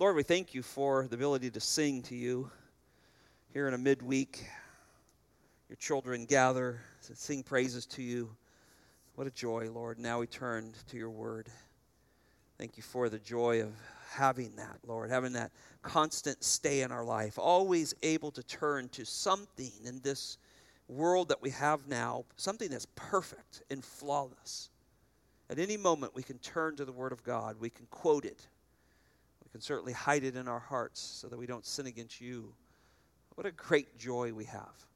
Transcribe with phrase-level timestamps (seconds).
[0.00, 2.48] Lord, we thank you for the ability to sing to you
[3.52, 4.46] here in a midweek.
[5.68, 8.30] Your children gather to sing praises to you.
[9.16, 9.98] What a joy, Lord.
[9.98, 11.48] Now we turn to your word.
[12.58, 13.72] Thank you for the joy of
[14.12, 15.50] having that, Lord, having that
[15.82, 20.38] constant stay in our life, always able to turn to something in this
[20.86, 24.70] world that we have now, something that's perfect and flawless.
[25.50, 27.56] At any moment, we can turn to the Word of God.
[27.58, 28.46] We can quote it.
[29.48, 32.52] We can certainly hide it in our hearts so that we don't sin against you.
[33.34, 34.86] What a great joy we have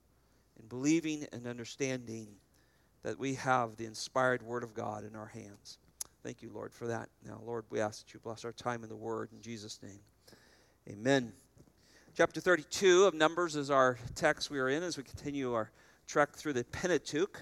[0.60, 2.28] in believing and understanding
[3.02, 5.78] that we have the inspired Word of God in our hands.
[6.22, 7.08] Thank you, Lord, for that.
[7.26, 10.00] Now, Lord, we ask that you bless our time in the Word in Jesus' name.
[10.88, 11.32] Amen.
[12.14, 15.70] Chapter 32 of Numbers is our text we are in as we continue our
[16.06, 17.40] trek through the Pentateuch.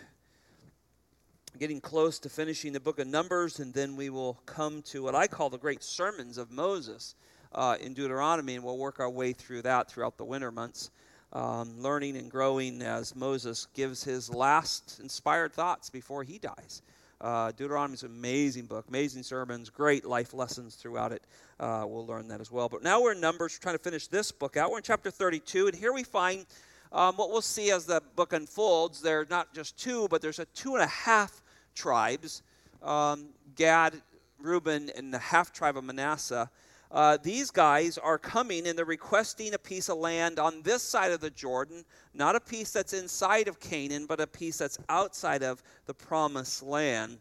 [1.58, 5.14] Getting close to finishing the book of Numbers, and then we will come to what
[5.14, 7.16] I call the great sermons of Moses
[7.52, 10.90] uh, in Deuteronomy, and we'll work our way through that throughout the winter months,
[11.34, 16.82] um, learning and growing as Moses gives his last inspired thoughts before he dies.
[17.20, 21.22] Uh, Deuteronomy is an amazing book, amazing sermons, great life lessons throughout it.
[21.58, 22.70] Uh, we'll learn that as well.
[22.70, 24.70] But now we're in Numbers, we're trying to finish this book out.
[24.70, 26.46] We're in chapter 32, and here we find
[26.92, 29.02] um, what we'll see as the book unfolds.
[29.02, 31.39] There are not just two, but there's a two and a half
[31.74, 32.42] tribes
[32.82, 34.00] um, Gad,
[34.38, 36.50] Reuben, and the half tribe of Manasseh.
[36.90, 41.12] Uh, these guys are coming and they're requesting a piece of land on this side
[41.12, 45.44] of the Jordan, not a piece that's inside of Canaan, but a piece that's outside
[45.44, 47.18] of the promised land.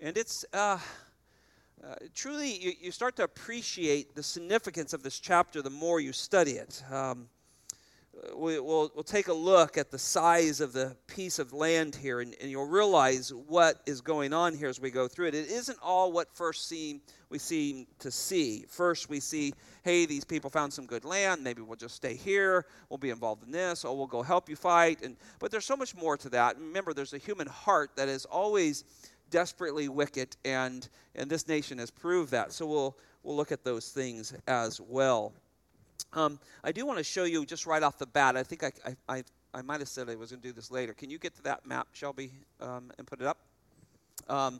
[0.00, 0.78] And it's uh,
[1.84, 6.12] uh, truly, you, you, start to appreciate the significance of this chapter the more you
[6.12, 6.82] study it.
[6.90, 7.28] Um,
[8.34, 12.20] we, will we'll take a look at the size of the piece of land here,
[12.20, 15.34] and, and, you'll realize what is going on here as we go through it.
[15.34, 18.64] It isn't all what first seem, we seem to see.
[18.68, 21.42] First, we see, hey, these people found some good land.
[21.42, 22.66] Maybe we'll just stay here.
[22.88, 25.02] We'll be involved in this, or we'll go help you fight.
[25.02, 26.58] And, but there's so much more to that.
[26.58, 28.84] Remember, there's a human heart that is always
[29.30, 32.52] desperately wicked, and, and this nation has proved that.
[32.52, 35.32] So we'll, we'll look at those things as well.
[36.16, 38.38] Um, I do want to show you just right off the bat.
[38.38, 40.70] I think I, I, I, I might have said I was going to do this
[40.70, 40.94] later.
[40.94, 43.36] Can you get to that map, Shelby, um, and put it up?
[44.26, 44.58] Um,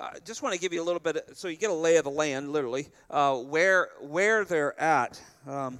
[0.00, 1.96] I just want to give you a little bit, of, so you get a lay
[1.96, 5.20] of the land, literally, uh, where where they're at.
[5.46, 5.78] Um,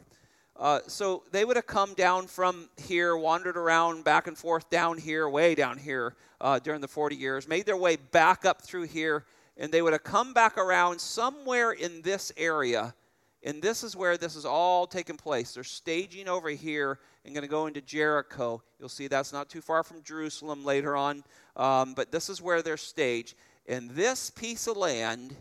[0.56, 4.98] uh, so they would have come down from here, wandered around back and forth down
[4.98, 8.84] here, way down here uh, during the 40 years, made their way back up through
[8.84, 9.24] here,
[9.56, 12.94] and they would have come back around somewhere in this area
[13.44, 15.52] and this is where this is all taking place.
[15.52, 18.62] They're staging over here and going to go into Jericho.
[18.80, 21.22] You'll see that's not too far from Jerusalem later on.
[21.54, 23.34] Um, but this is where they're staged.
[23.66, 25.36] And this piece of land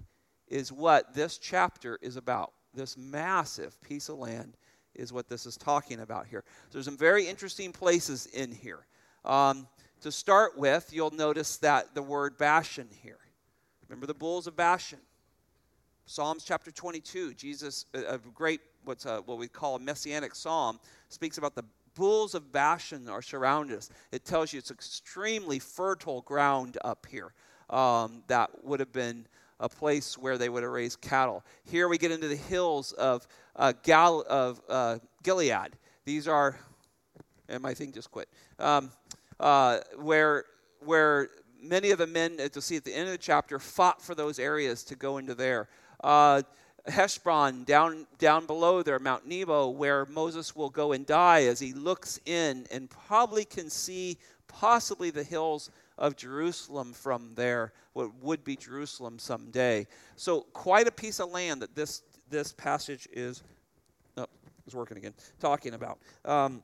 [0.49, 2.51] is what this chapter is about.
[2.73, 4.57] This massive piece of land
[4.93, 6.43] is what this is talking about here.
[6.71, 8.85] There's some very interesting places in here.
[9.23, 9.65] Um,
[10.01, 13.19] to start with, you'll notice that the word Bashan here.
[13.87, 14.99] Remember the bulls of Bashan?
[16.05, 21.37] Psalms chapter 22, Jesus, a great, what's a, what we call a messianic psalm, speaks
[21.37, 21.63] about the
[21.95, 23.89] bulls of Bashan are surrounded us.
[24.11, 27.33] It tells you it's extremely fertile ground up here.
[27.69, 29.25] Um, that would have been
[29.61, 31.43] a place where they would have raised cattle.
[31.63, 33.25] Here we get into the hills of,
[33.55, 35.77] uh, Gal- of uh, Gilead.
[36.03, 36.59] These are,
[37.47, 38.27] and my thing just quit,
[38.59, 38.91] um,
[39.39, 40.45] uh, where,
[40.81, 41.29] where
[41.61, 44.37] many of the men, to see at the end of the chapter, fought for those
[44.37, 45.69] areas to go into there
[46.03, 46.43] uh,
[46.85, 51.73] Heshbon, down, down below there, Mount Nebo, where Moses will go and die as he
[51.73, 58.43] looks in and probably can see possibly the hills of Jerusalem from there, what would
[58.43, 59.87] be Jerusalem someday.
[60.15, 63.43] So, quite a piece of land that this, this passage is,
[64.17, 64.27] oh,
[64.67, 65.99] is working again, talking about.
[66.25, 66.63] Um,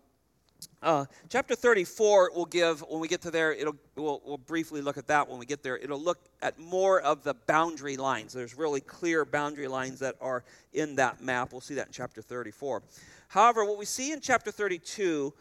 [0.81, 4.97] uh, chapter 34 will give, when we get to there, it'll, we'll, we'll briefly look
[4.97, 5.77] at that when we get there.
[5.77, 8.31] It'll look at more of the boundary lines.
[8.31, 11.51] There's really clear boundary lines that are in that map.
[11.51, 12.81] We'll see that in chapter 34.
[13.27, 15.33] However, what we see in chapter 32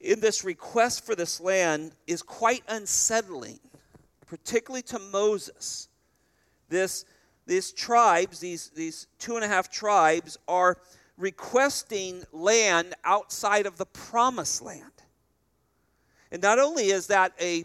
[0.00, 3.60] in this request for this land is quite unsettling,
[4.26, 5.88] particularly to Moses.
[6.70, 7.04] This,
[7.46, 10.78] these tribes, these, these two and a half tribes, are
[11.16, 14.84] requesting land outside of the promised land.
[16.30, 17.64] And not only is that a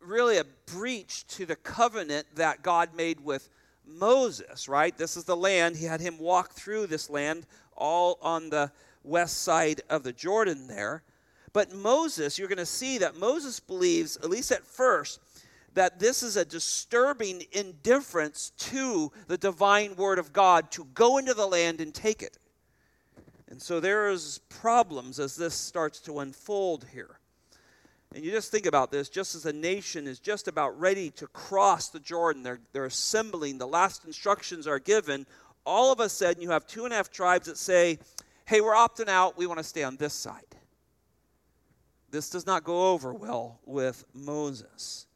[0.00, 3.48] really a breach to the covenant that God made with
[3.86, 4.96] Moses, right?
[4.96, 5.76] This is the land.
[5.76, 8.70] He had him walk through this land all on the
[9.02, 11.02] west side of the Jordan there.
[11.52, 15.20] But Moses, you're going to see that Moses believes, at least at first,
[15.74, 21.34] that this is a disturbing indifference to the divine word of God to go into
[21.34, 22.38] the land and take it.
[23.48, 27.18] And so there's problems as this starts to unfold here.
[28.14, 31.26] And you just think about this just as a nation is just about ready to
[31.28, 35.26] cross the Jordan, they're, they're assembling, the last instructions are given.
[35.64, 37.98] All of a sudden, you have two and a half tribes that say,
[38.44, 40.42] Hey, we're opting out, we want to stay on this side.
[42.10, 45.06] This does not go over well with Moses.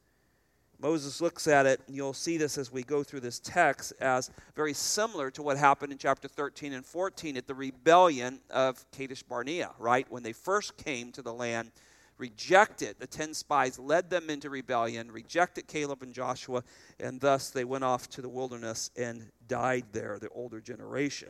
[0.79, 4.29] Moses looks at it, and you'll see this as we go through this text, as
[4.55, 9.23] very similar to what happened in chapter 13 and 14 at the rebellion of Kadesh
[9.23, 10.05] Barnea, right?
[10.11, 11.71] When they first came to the land,
[12.19, 16.63] rejected, the 10 spies led them into rebellion, rejected Caleb and Joshua,
[16.99, 21.29] and thus they went off to the wilderness and died there, the older generation.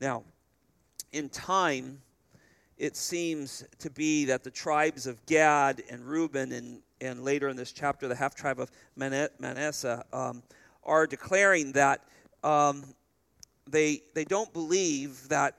[0.00, 0.24] Now,
[1.12, 2.00] in time,
[2.76, 7.56] it seems to be that the tribes of Gad and Reuben and and later in
[7.56, 10.42] this chapter, the half tribe of Manasseh, um,
[10.82, 12.02] are declaring that
[12.42, 12.84] um,
[13.68, 15.58] they, they don't believe that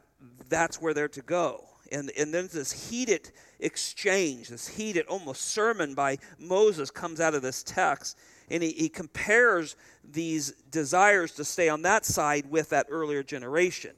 [0.49, 1.65] that's where they're to go.
[1.91, 7.41] And, and then this heated exchange, this heated almost sermon by Moses comes out of
[7.41, 8.17] this text.
[8.49, 13.95] And he, he compares these desires to stay on that side with that earlier generation.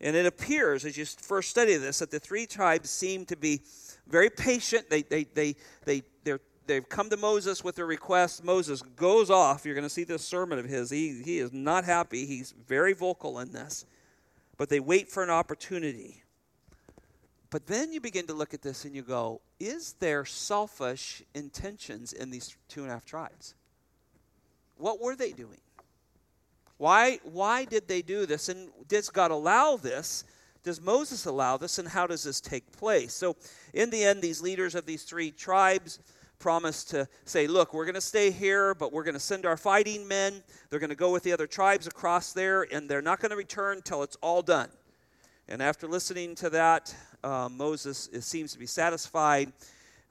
[0.00, 3.62] And it appears, as you first study this, that the three tribes seem to be
[4.06, 4.88] very patient.
[4.88, 8.44] They, they, they, they, they're they've come to Moses with their request.
[8.44, 9.64] Moses goes off.
[9.64, 10.90] You're going to see this sermon of his.
[10.90, 12.26] He, he is not happy.
[12.26, 13.84] He's very vocal in this.
[14.56, 16.22] But they wait for an opportunity.
[17.50, 22.12] But then you begin to look at this and you go, is there selfish intentions
[22.12, 23.54] in these two and a half tribes?
[24.76, 25.60] What were they doing?
[26.78, 28.48] Why, why did they do this?
[28.48, 30.24] And does God allow this?
[30.62, 31.78] Does Moses allow this?
[31.78, 33.12] And how does this take place?
[33.12, 33.36] So,
[33.74, 35.98] in the end, these leaders of these three tribes
[36.38, 39.56] promised to say, look, we're going to stay here, but we're going to send our
[39.56, 40.42] fighting men.
[40.70, 43.36] They're going to go with the other tribes across there, and they're not going to
[43.36, 44.70] return until it's all done.
[45.48, 49.52] And after listening to that, uh, Moses seems to be satisfied.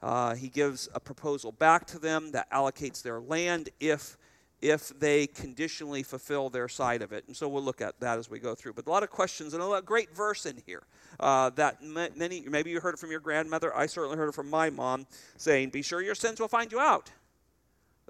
[0.02, 4.18] Uh, he gives a proposal back to them that allocates their land if
[4.60, 7.24] if they conditionally fulfill their side of it.
[7.26, 8.72] And so we'll look at that as we go through.
[8.72, 10.82] But a lot of questions and a great verse in here
[11.20, 13.74] uh, that many, maybe you heard it from your grandmother.
[13.76, 15.06] I certainly heard it from my mom
[15.36, 17.10] saying, Be sure your sins will find you out.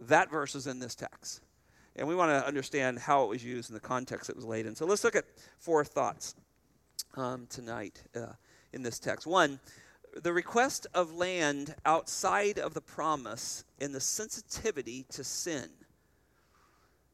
[0.00, 1.42] That verse is in this text.
[1.96, 4.66] And we want to understand how it was used in the context it was laid
[4.66, 4.74] in.
[4.74, 5.24] So let's look at
[5.58, 6.34] four thoughts
[7.16, 8.32] um, tonight uh,
[8.72, 9.26] in this text.
[9.26, 9.58] One,
[10.22, 15.68] the request of land outside of the promise and the sensitivity to sin.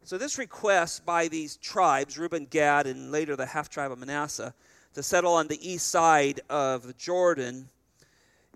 [0.07, 4.53] So, this request by these tribes, Reuben, Gad, and later the half tribe of Manasseh,
[4.93, 7.71] to settle on the east side of the Jordan,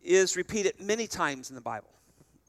[0.03, 1.89] is repeated many times in the Bible.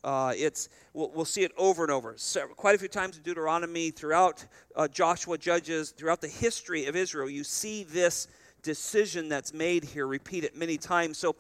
[0.04, 3.24] Uh, it's we'll, we'll, see it over and over, so, quite a few times in
[3.24, 7.30] Deuteronomy, throughout uh, Joshua, Judges, throughout the history of Israel.
[7.30, 8.28] You see this
[8.64, 11.18] decision that's made here repeated many times.
[11.18, 11.38] So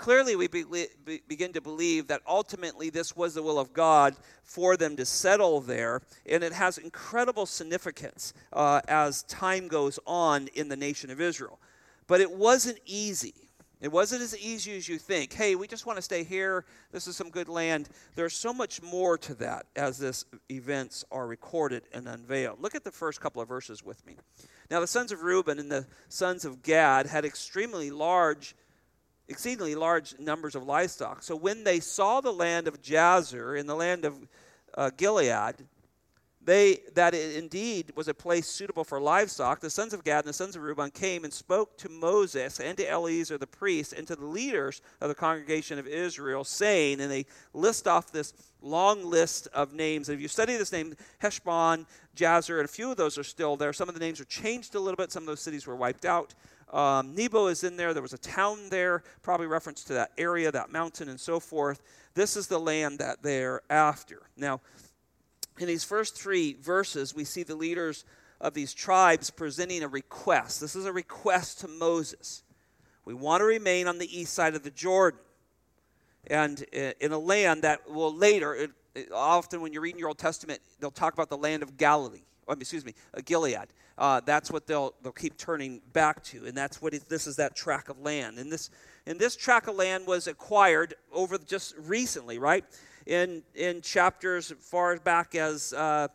[0.00, 0.64] clearly we be,
[1.04, 5.04] be, begin to believe that ultimately this was the will of God for them to
[5.04, 11.10] settle there, and it has incredible significance uh, as time goes on in the nation
[11.10, 11.60] of Israel.
[12.06, 13.50] But it wasn't easy.
[13.82, 15.34] It wasn't as easy as you think.
[15.34, 16.64] Hey, we just want to stay here.
[16.92, 17.88] This is some good land.
[18.14, 22.60] There's so much more to that as these events are recorded and unveiled.
[22.60, 24.16] Look at the first couple of verses with me.
[24.70, 28.54] Now, the sons of Reuben and the sons of Gad had extremely large
[29.30, 31.22] exceedingly large numbers of livestock.
[31.22, 34.28] So when they saw the land of Jazer in the land of
[34.74, 35.54] uh, Gilead,
[36.42, 39.60] they that it indeed was a place suitable for livestock.
[39.60, 42.78] The sons of Gad and the sons of Reuben came and spoke to Moses and
[42.78, 47.10] to Eleazar the priest and to the leaders of the congregation of Israel, saying, and
[47.10, 48.32] they list off this
[48.62, 50.08] long list of names.
[50.08, 53.56] And if you study this name, Heshbon, Jazer, and a few of those are still
[53.56, 53.74] there.
[53.74, 55.12] Some of the names are changed a little bit.
[55.12, 56.34] Some of those cities were wiped out.
[56.70, 57.92] Um, Nebo is in there.
[57.92, 61.82] There was a town there, probably reference to that area, that mountain, and so forth.
[62.14, 64.22] This is the land that they're after.
[64.36, 64.60] Now,
[65.58, 68.04] in these first three verses, we see the leaders
[68.40, 70.60] of these tribes presenting a request.
[70.60, 72.42] This is a request to Moses.
[73.04, 75.20] We want to remain on the east side of the Jordan
[76.26, 80.18] and in a land that will later, it, it, often when you're reading your Old
[80.18, 82.22] Testament, they'll talk about the land of Galilee
[82.58, 83.68] excuse me, uh, Gilead.
[84.00, 87.36] Uh, that's what they'll they'll keep turning back to, and that's what it, this is
[87.36, 88.38] that track of land.
[88.38, 88.70] And this
[89.06, 92.64] and this tract of land was acquired over just recently, right?
[93.04, 96.08] In in chapters far back as uh,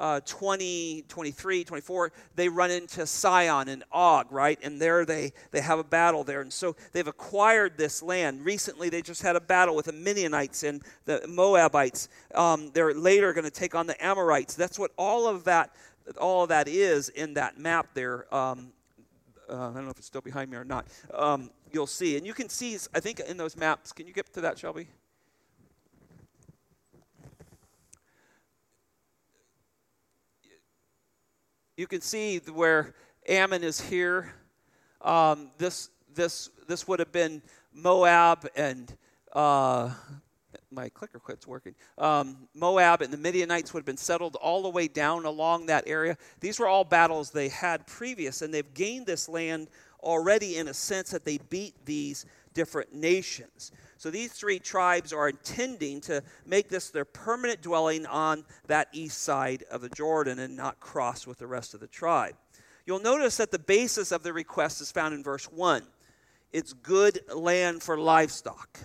[0.00, 4.58] uh, 20, 23, 24, they run into Sihon and Og, right?
[4.62, 6.40] And there they, they have a battle there.
[6.40, 8.44] And so they've acquired this land.
[8.44, 12.08] Recently, they just had a battle with the Midianites and the Moabites.
[12.34, 14.54] Um, they're later going to take on the Amorites.
[14.54, 15.74] That's what all of that,
[16.16, 18.32] all that is in that map there.
[18.34, 18.72] Um,
[19.48, 20.86] uh, I don't know if it's still behind me or not.
[21.12, 22.16] Um, you'll see.
[22.16, 23.92] And you can see, I think, in those maps.
[23.92, 24.88] Can you get to that, Shelby?
[31.80, 32.94] you can see where
[33.26, 34.34] Ammon is here.
[35.00, 37.40] Um, this this this would have been
[37.72, 38.94] Moab and
[39.32, 39.90] uh,
[40.70, 41.74] my clicker quits working.
[41.98, 45.84] Um, Moab and the Midianites would have been settled all the way down along that
[45.86, 46.16] area.
[46.40, 49.68] These were all battles they had previous, and they've gained this land
[50.02, 52.24] already in a sense that they beat these
[52.54, 53.72] different nations.
[53.96, 59.22] So these three tribes are intending to make this their permanent dwelling on that east
[59.22, 62.34] side of the Jordan and not cross with the rest of the tribe.
[62.86, 65.82] You'll notice that the basis of the request is found in verse 1.
[66.52, 68.80] It's good land for livestock.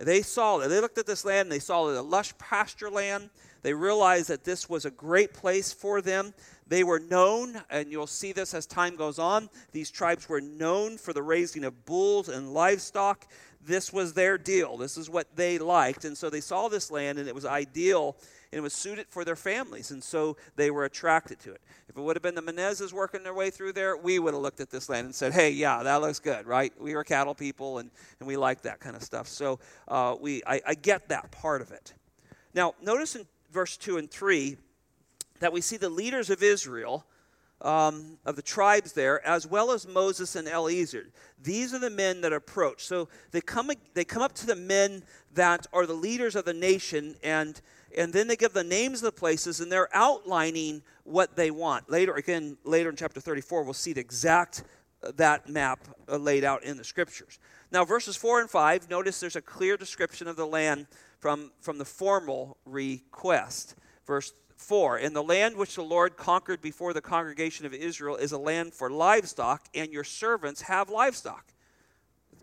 [0.00, 0.68] They saw it.
[0.68, 3.30] They looked at this land and they saw it a lush pasture land.
[3.62, 6.32] They realized that this was a great place for them.
[6.66, 9.50] They were known, and you'll see this as time goes on.
[9.72, 13.26] These tribes were known for the raising of bulls and livestock
[13.64, 14.76] this was their deal.
[14.76, 16.04] This is what they liked.
[16.04, 18.16] And so they saw this land and it was ideal
[18.52, 19.90] and it was suited for their families.
[19.92, 21.60] And so they were attracted to it.
[21.88, 24.42] If it would have been the Menezes working their way through there, we would have
[24.42, 26.72] looked at this land and said, hey, yeah, that looks good, right?
[26.80, 29.28] We were cattle people and, and we like that kind of stuff.
[29.28, 31.94] So uh, we, I, I get that part of it.
[32.52, 34.56] Now, notice in verse 2 and 3
[35.38, 37.06] that we see the leaders of Israel
[37.62, 41.06] um, of the tribes there, as well as Moses and Eleazar.
[41.42, 42.84] These are the men that approach.
[42.84, 45.02] So they come, they come up to the men
[45.34, 47.60] that are the leaders of the nation, and,
[47.96, 51.90] and then they give the names of the places, and they're outlining what they want.
[51.90, 54.64] Later, again, later in chapter 34, we'll see the exact
[55.02, 57.38] uh, that map uh, laid out in the scriptures.
[57.72, 60.86] Now, verses 4 and 5, notice there's a clear description of the land
[61.20, 63.76] from, from the formal request.
[64.06, 68.32] Verse 4 In the land which the Lord conquered before the congregation of Israel is
[68.32, 71.46] a land for livestock, and your servants have livestock.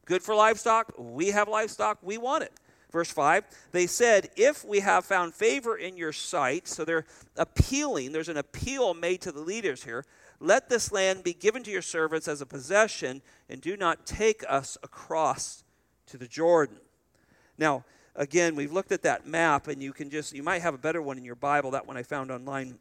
[0.06, 0.94] Good for livestock.
[0.98, 2.00] We have livestock.
[2.02, 2.54] We want it.
[2.92, 7.06] Verse 5 They said, If we have found favor in your sight, so they're
[7.36, 10.04] appealing, there's an appeal made to the leaders here.
[10.40, 14.44] Let this land be given to your servants as a possession, and do not take
[14.48, 15.64] us across
[16.08, 16.78] to the Jordan.
[17.58, 17.86] Now,
[18.18, 21.02] again, we've looked at that map, and you can just, you might have a better
[21.02, 21.72] one in your Bible.
[21.72, 22.78] That one I found online.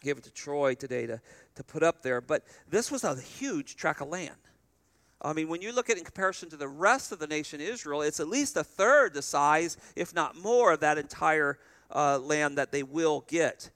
[0.00, 1.20] Gave it to Troy today to,
[1.56, 2.22] to put up there.
[2.22, 4.36] But this was a huge tract of land.
[5.20, 7.60] I mean, when you look at it in comparison to the rest of the nation
[7.60, 11.58] Israel, it's at least a third the size, if not more, of that entire
[11.94, 13.70] uh, land that they will get.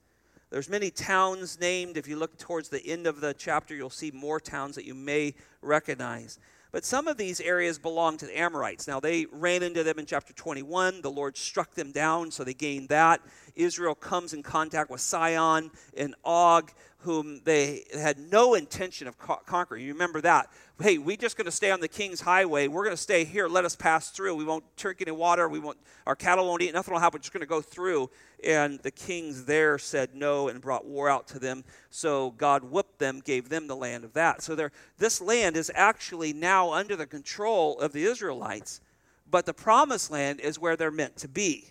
[0.49, 1.97] There's many towns named.
[1.97, 4.95] If you look towards the end of the chapter, you'll see more towns that you
[4.95, 6.39] may recognize.
[6.75, 8.85] But some of these areas belong to the Amorites.
[8.85, 11.03] Now, they ran into them in chapter 21.
[11.03, 13.21] The Lord struck them down, so they gained that.
[13.55, 16.73] Israel comes in contact with Sihon and Og,
[17.05, 19.85] whom they had no intention of conquering.
[19.85, 20.49] You remember that
[20.81, 22.67] hey, we're just going to stay on the king's highway.
[22.67, 23.47] We're going to stay here.
[23.47, 24.35] Let us pass through.
[24.35, 25.47] We won't drink any water.
[25.47, 25.77] We won't.
[26.05, 26.73] Our cattle won't eat.
[26.73, 27.19] Nothing will happen.
[27.19, 28.09] We're just going to go through.
[28.43, 31.63] And the kings there said no and brought war out to them.
[31.89, 34.41] So God whooped them, gave them the land of that.
[34.41, 38.81] So this land is actually now under the control of the Israelites.
[39.29, 41.69] But the promised land is where they're meant to be.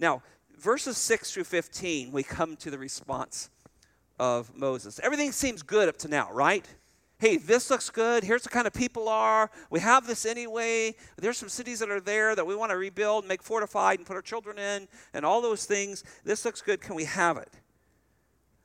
[0.00, 0.22] Now,
[0.58, 3.50] verses 6 through 15, we come to the response
[4.18, 5.00] of Moses.
[5.02, 6.66] Everything seems good up to now, right?
[7.18, 8.24] hey, this looks good.
[8.24, 9.50] Here's the kind of people are.
[9.70, 10.94] We have this anyway.
[11.16, 14.16] There's some cities that are there that we want to rebuild, make fortified, and put
[14.16, 16.04] our children in, and all those things.
[16.24, 16.80] This looks good.
[16.80, 17.52] Can we have it?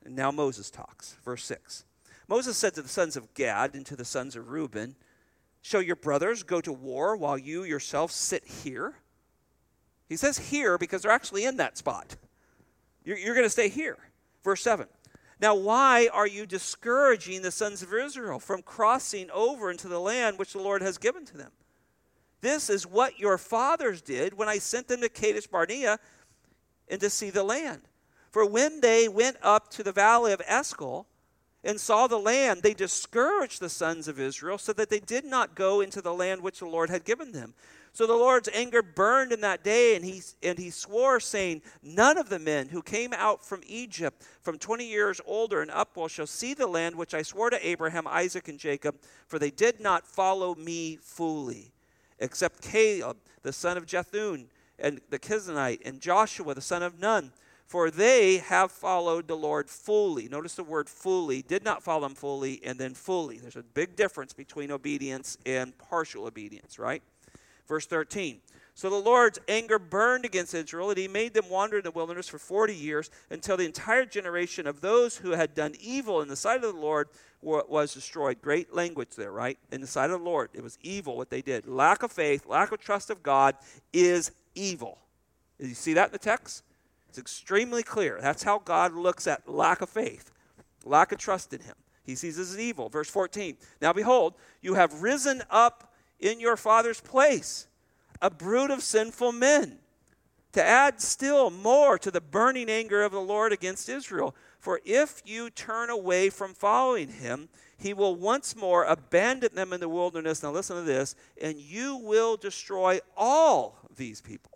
[0.04, 1.16] And now Moses talks.
[1.24, 1.84] Verse 6.
[2.28, 4.96] Moses said to the sons of Gad and to the sons of Reuben,
[5.62, 8.96] Shall your brothers go to war while you yourself sit here?
[10.08, 12.16] He says here because they're actually in that spot.
[13.04, 13.96] You're, you're going to stay here.
[14.44, 14.88] Verse 7.
[15.42, 20.38] Now, why are you discouraging the sons of Israel from crossing over into the land
[20.38, 21.50] which the Lord has given to them?
[22.42, 25.98] This is what your fathers did when I sent them to Kadesh Barnea
[26.88, 27.82] and to see the land.
[28.30, 31.08] For when they went up to the valley of Eshcol
[31.64, 35.56] and saw the land, they discouraged the sons of Israel so that they did not
[35.56, 37.54] go into the land which the Lord had given them.
[37.94, 42.16] So the Lord's anger burned in that day, and he, and he swore, saying, None
[42.16, 46.26] of the men who came out from Egypt from 20 years older and upward shall
[46.26, 48.96] see the land which I swore to Abraham, Isaac, and Jacob,
[49.26, 51.70] for they did not follow me fully,
[52.18, 54.46] except Caleb, the son of Jephunneh,
[54.78, 57.30] and the Kenizzite, and Joshua, the son of Nun
[57.66, 60.28] For they have followed the Lord fully.
[60.28, 63.36] Notice the word fully, did not follow him fully, and then fully.
[63.36, 67.02] There's a big difference between obedience and partial obedience, right?
[67.66, 68.40] Verse 13.
[68.74, 72.28] So the Lord's anger burned against Israel, and he made them wander in the wilderness
[72.28, 76.36] for 40 years until the entire generation of those who had done evil in the
[76.36, 77.08] sight of the Lord
[77.42, 78.40] was destroyed.
[78.40, 79.58] Great language there, right?
[79.70, 80.50] In the sight of the Lord.
[80.54, 81.66] It was evil what they did.
[81.66, 83.56] Lack of faith, lack of trust of God
[83.92, 84.98] is evil.
[85.58, 86.62] You see that in the text?
[87.08, 88.18] It's extremely clear.
[88.22, 90.30] That's how God looks at lack of faith,
[90.84, 91.74] lack of trust in Him.
[92.04, 92.88] He sees this as evil.
[92.88, 95.91] Verse 14 Now behold, you have risen up
[96.22, 97.66] in your father's place,
[98.20, 99.78] a brood of sinful men,
[100.52, 104.34] to add still more to the burning anger of the Lord against Israel.
[104.58, 109.80] For if you turn away from following him, he will once more abandon them in
[109.80, 110.42] the wilderness.
[110.42, 114.52] Now, listen to this, and you will destroy all these people.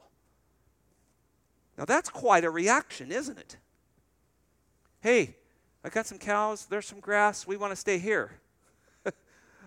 [1.76, 3.56] Now that's quite a reaction, isn't it?
[5.00, 5.36] Hey,
[5.84, 8.40] I got some cows, there's some grass, we want to stay here.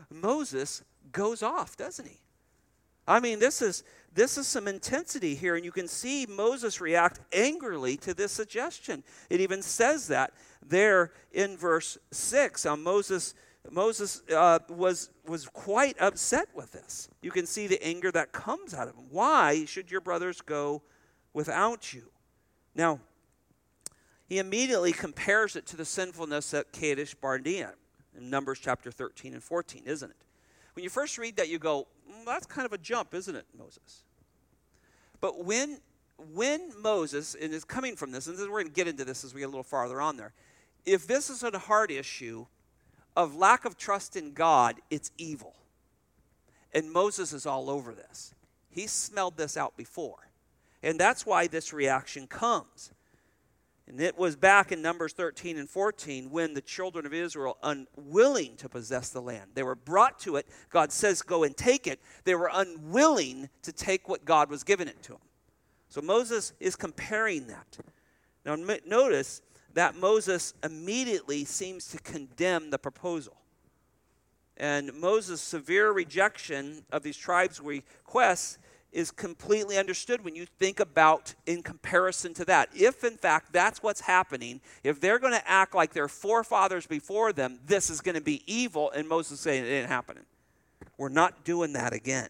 [0.10, 2.20] Moses goes off, doesn't he?
[3.08, 7.20] I mean, this is this is some intensity here, and you can see Moses react
[7.32, 9.04] angrily to this suggestion.
[9.30, 10.34] It even says that
[10.66, 12.66] there in verse six.
[12.66, 13.34] On Moses,
[13.70, 17.10] Moses uh, was was quite upset with this.
[17.22, 19.06] You can see the anger that comes out of him.
[19.10, 20.82] Why should your brothers go
[21.34, 22.10] without you.
[22.76, 23.00] Now,
[24.28, 27.74] he immediately compares it to the sinfulness at Kadesh Barnea
[28.16, 30.18] in Numbers chapter 13 and 14, isn't it?
[30.80, 33.44] When you first read that, you go, mm, that's kind of a jump, isn't it,
[33.58, 34.04] Moses?
[35.20, 35.82] But when,
[36.34, 39.42] when Moses, and coming from this, and we're going to get into this as we
[39.42, 40.32] get a little farther on there,
[40.86, 42.46] if this is a heart issue
[43.18, 45.54] of lack of trust in God, it's evil.
[46.74, 48.34] And Moses is all over this.
[48.70, 50.30] He smelled this out before.
[50.82, 52.94] And that's why this reaction comes.
[53.90, 58.56] And it was back in Numbers 13 and 14 when the children of Israel, unwilling
[58.58, 60.48] to possess the land, they were brought to it.
[60.70, 62.00] God says, Go and take it.
[62.24, 65.22] They were unwilling to take what God was giving it to them.
[65.90, 67.80] So Moses is comparing that.
[68.46, 69.42] Now, notice
[69.74, 73.38] that Moses immediately seems to condemn the proposal.
[74.56, 78.60] And Moses' severe rejection of these tribes' requests
[78.92, 82.70] is completely understood when you think about in comparison to that.
[82.76, 87.32] If, in fact, that's what's happening, if they're going to act like their forefathers before
[87.32, 90.24] them, this is going to be evil, and Moses saying it ain't happening.
[90.98, 92.30] We're not doing that again.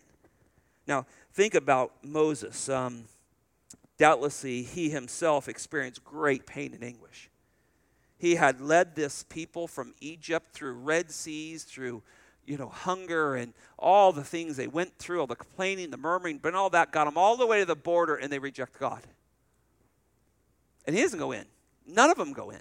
[0.85, 2.67] Now, think about Moses.
[2.67, 3.05] Um,
[3.97, 7.29] doubtlessly, he himself experienced great pain and anguish.
[8.17, 12.03] He had led this people from Egypt through Red Seas, through
[12.49, 16.39] you know, hunger and all the things they went through, all the complaining, the murmuring,
[16.39, 19.03] but all that got them all the way to the border and they reject God.
[20.87, 21.45] And he doesn't go in.
[21.87, 22.59] None of them go in.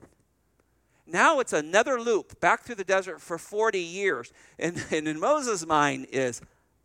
[1.06, 4.30] Now it's another loop back through the desert for 40 years.
[4.58, 6.42] And, and in Moses' mind is,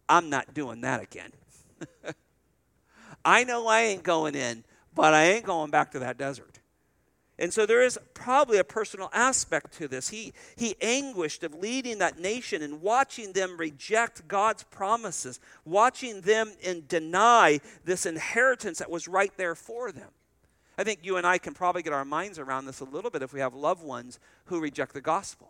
[0.08, 1.34] I'm not doing that again.
[3.26, 4.64] I know I ain't going in,
[4.96, 6.53] but I ain't going back to that desert.
[7.40, 10.10] And so there is probably a personal aspect to this.
[10.10, 16.52] He, he anguished of leading that nation and watching them reject God's promises, watching them
[16.64, 20.10] and deny this inheritance that was right there for them.
[20.78, 23.24] I think you and I can probably get our minds around this a little bit
[23.24, 25.50] if we have loved ones who reject the gospel.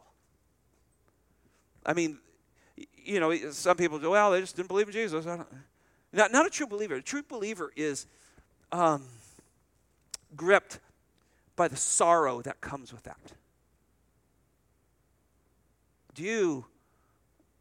[1.85, 2.19] I mean,
[2.95, 5.25] you know, some people go, well, they just didn't believe in Jesus.
[5.25, 6.95] Not, not a true believer.
[6.95, 8.05] A true believer is
[8.71, 9.03] um,
[10.35, 10.79] gripped
[11.55, 13.33] by the sorrow that comes with that.
[16.13, 16.65] Do you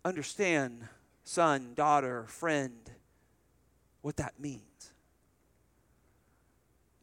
[0.05, 0.88] understand,
[1.24, 2.90] son, daughter, friend,
[4.02, 4.62] what that means?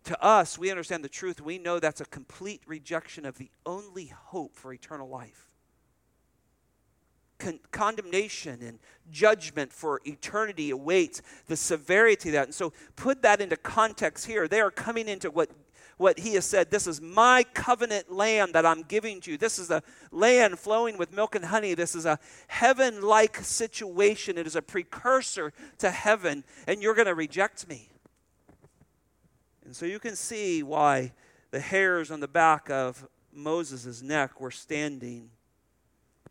[0.06, 1.40] To us, we understand the truth.
[1.40, 5.46] We know that's a complete rejection of the only hope for eternal life.
[7.38, 8.80] Con- condemnation and
[9.12, 12.46] judgment for eternity awaits the severity of that.
[12.46, 14.48] And so, put that into context here.
[14.48, 15.50] They are coming into what
[16.00, 19.38] what he has said this is my covenant land that I'm giving to you.
[19.38, 21.74] This is a land flowing with milk and honey.
[21.74, 24.38] This is a heaven like situation.
[24.38, 27.90] It is a precursor to heaven, and you're going to reject me.
[29.66, 31.12] And so you can see why
[31.52, 35.30] the hairs on the back of Moses' neck were standing.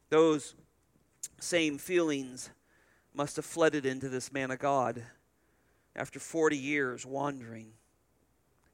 [0.08, 0.54] Those
[1.40, 2.48] same feelings
[3.12, 5.02] must have flooded into this man of God
[5.94, 7.72] after 40 years wandering.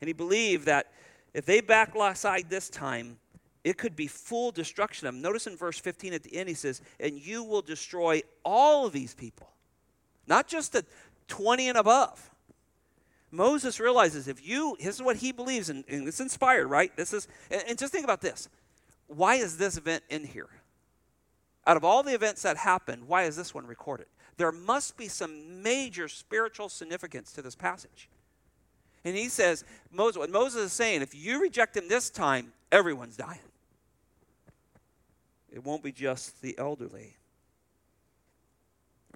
[0.00, 0.92] And he believed that
[1.32, 3.18] if they backslide this time,
[3.64, 5.22] it could be full destruction of them.
[5.22, 8.92] Notice in verse 15 at the end, he says, And you will destroy all of
[8.92, 9.48] these people,
[10.26, 10.84] not just the
[11.28, 12.30] 20 and above.
[13.30, 16.94] Moses realizes if you, this is what he believes, and, it's inspired, right?
[16.96, 18.48] This is, and, and just think about this.
[19.08, 20.48] Why is this event in here?
[21.66, 24.06] Out of all the events that happened, why is this one recorded?
[24.36, 28.08] There must be some major spiritual significance to this passage.
[29.04, 33.16] And he says, Moses, what Moses is saying, if you reject him this time, everyone's
[33.16, 33.38] dying.
[35.52, 37.16] It won't be just the elderly.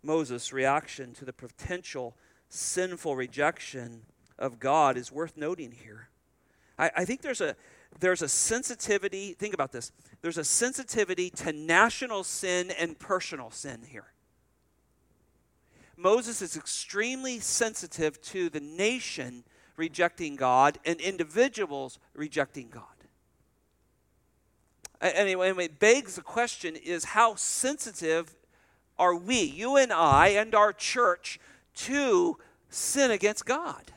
[0.03, 2.14] Moses' reaction to the potential
[2.48, 4.03] sinful rejection
[4.38, 6.09] of God is worth noting here.
[6.79, 7.57] I, I think there's a
[8.01, 9.92] there's a sensitivity, think about this.
[10.20, 14.12] There's a sensitivity to national sin and personal sin here.
[15.96, 19.42] Moses is extremely sensitive to the nation
[19.78, 22.84] rejecting God and individuals rejecting God.
[25.00, 28.34] Anyway, it begs the question is how sensitive
[28.98, 31.38] are we, you and I, and our church,
[31.76, 32.36] to
[32.68, 33.92] sin against God?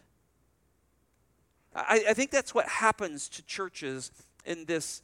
[1.76, 4.12] I, I think that's what happens to churches
[4.46, 5.02] in this.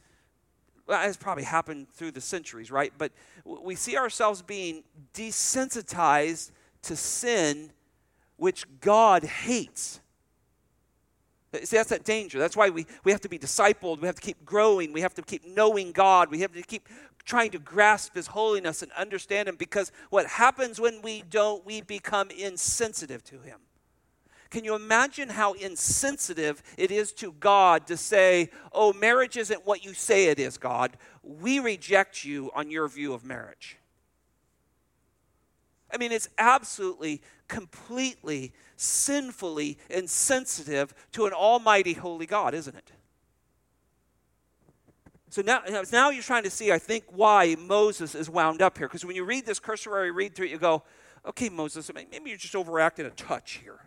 [0.86, 2.92] Well, it's probably happened through the centuries, right?
[2.96, 3.10] But
[3.44, 7.72] we see ourselves being desensitized to sin,
[8.36, 10.00] which God hates.
[11.54, 12.38] See, that's that danger.
[12.38, 14.00] That's why we, we have to be discipled.
[14.00, 14.92] We have to keep growing.
[14.92, 16.30] We have to keep knowing God.
[16.30, 16.88] We have to keep
[17.24, 21.80] trying to grasp His holiness and understand Him because what happens when we don't, we
[21.80, 23.60] become insensitive to Him.
[24.50, 29.84] Can you imagine how insensitive it is to God to say, Oh, marriage isn't what
[29.84, 30.96] you say it is, God.
[31.22, 33.77] We reject you on your view of marriage.
[35.92, 42.92] I mean, it's absolutely, completely, sinfully insensitive to an almighty holy God, isn't it?
[45.30, 48.88] So now, now you're trying to see, I think, why Moses is wound up here.
[48.88, 50.82] Because when you read this cursory read through it, you go,
[51.26, 53.80] okay, Moses, maybe you're just overacting a touch here.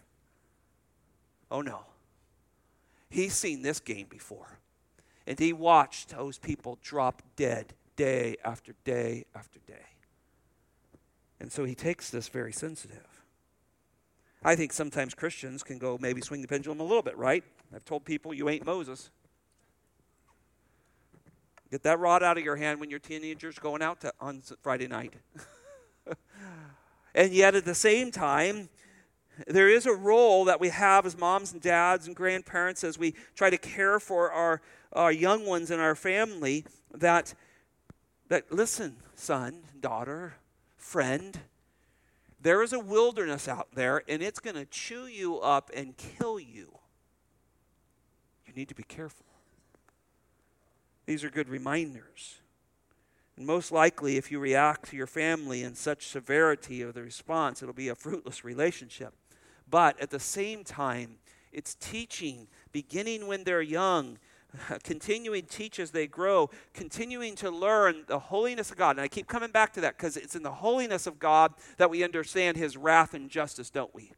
[1.49, 1.81] Oh no.
[3.09, 4.59] He's seen this game before.
[5.27, 9.85] And he watched those people drop dead day after day after day.
[11.41, 13.23] And so he takes this very sensitive.
[14.43, 17.43] I think sometimes Christians can go maybe swing the pendulum a little bit, right?
[17.75, 19.09] I've told people you ain't Moses.
[21.71, 24.87] Get that rod out of your hand when your teenager's going out to, on Friday
[24.87, 25.15] night.
[27.15, 28.69] and yet at the same time,
[29.47, 33.15] there is a role that we have as moms and dads and grandparents as we
[33.33, 34.61] try to care for our,
[34.93, 37.33] our young ones in our family that,
[38.27, 40.35] that listen, son, daughter,
[40.81, 41.39] friend,
[42.41, 46.39] there is a wilderness out there and it's going to chew you up and kill
[46.39, 46.77] you.
[48.47, 49.25] You need to be careful.
[51.05, 52.39] These are good reminders.
[53.37, 57.61] And most likely, if you react to your family in such severity of the response,
[57.61, 59.13] it'll be a fruitless relationship.
[59.69, 61.15] But at the same time,
[61.51, 64.17] it's teaching, beginning when they're young,
[64.83, 68.91] continuing teach as they grow, continuing to learn the holiness of God.
[68.91, 71.89] And I keep coming back to that because it's in the holiness of God that
[71.89, 74.11] we understand his wrath and justice, don't we?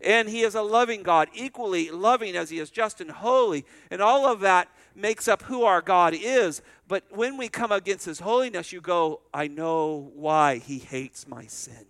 [0.00, 3.64] And he is a loving God, equally loving as he is just and holy.
[3.90, 6.62] And all of that makes up who our God is.
[6.86, 11.46] But when we come against his holiness, you go, I know why he hates my
[11.46, 11.86] sin.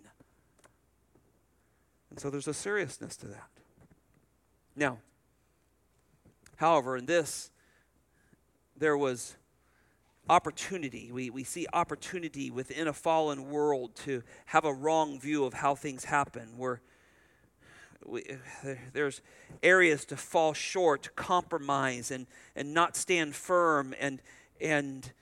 [2.09, 3.49] And so there's a seriousness to that.
[4.75, 4.97] Now,
[6.59, 7.51] however, in this,
[8.77, 9.37] there was
[10.29, 11.09] opportunity.
[11.09, 15.73] We, we see opportunity within a fallen world to have a wrong view of how
[15.73, 16.81] things happen, where
[18.05, 18.25] we,
[18.91, 19.21] there's
[19.63, 24.21] areas to fall short, to compromise, and, and not stand firm, and,
[24.59, 25.13] and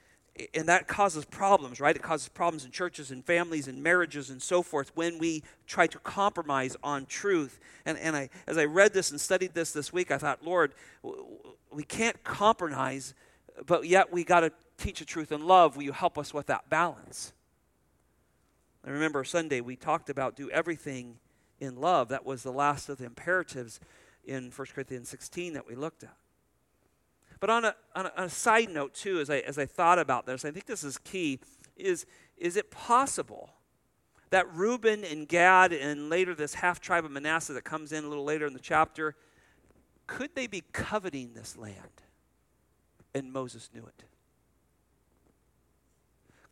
[0.53, 1.95] and that causes problems, right?
[1.95, 5.87] It causes problems in churches and families and marriages and so forth when we try
[5.87, 7.59] to compromise on truth.
[7.85, 10.73] And, and I, as I read this and studied this this week, I thought, Lord,
[11.71, 13.13] we can't compromise,
[13.65, 15.75] but yet we got to teach the truth in love.
[15.75, 17.33] Will you help us with that balance?
[18.85, 21.17] I remember Sunday we talked about do everything
[21.59, 22.09] in love.
[22.09, 23.79] That was the last of the imperatives
[24.23, 26.15] in 1 Corinthians 16 that we looked at.
[27.39, 29.99] But on a, on a, on a side note, too, as I, as I thought
[29.99, 31.39] about this, I think this is key,
[31.75, 32.05] is,
[32.37, 33.51] is it possible
[34.29, 38.07] that Reuben and Gad and later this half tribe of Manasseh that comes in a
[38.07, 39.15] little later in the chapter,
[40.05, 42.01] could they be coveting this land?
[43.13, 44.03] And Moses knew it.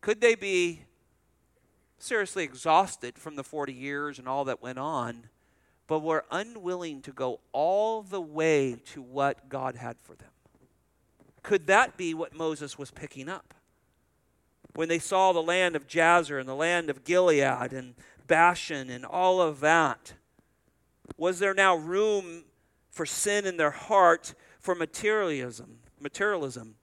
[0.00, 0.82] Could they be
[1.98, 5.28] seriously exhausted from the 40 years and all that went on,
[5.86, 10.30] but were unwilling to go all the way to what God had for them?
[11.46, 13.54] Could that be what Moses was picking up?
[14.74, 17.94] When they saw the land of Jazer and the land of Gilead and
[18.26, 20.14] Bashan and all of that,
[21.16, 22.44] Was there now room
[22.90, 25.78] for sin in their heart for materialism?
[26.00, 26.74] Materialism.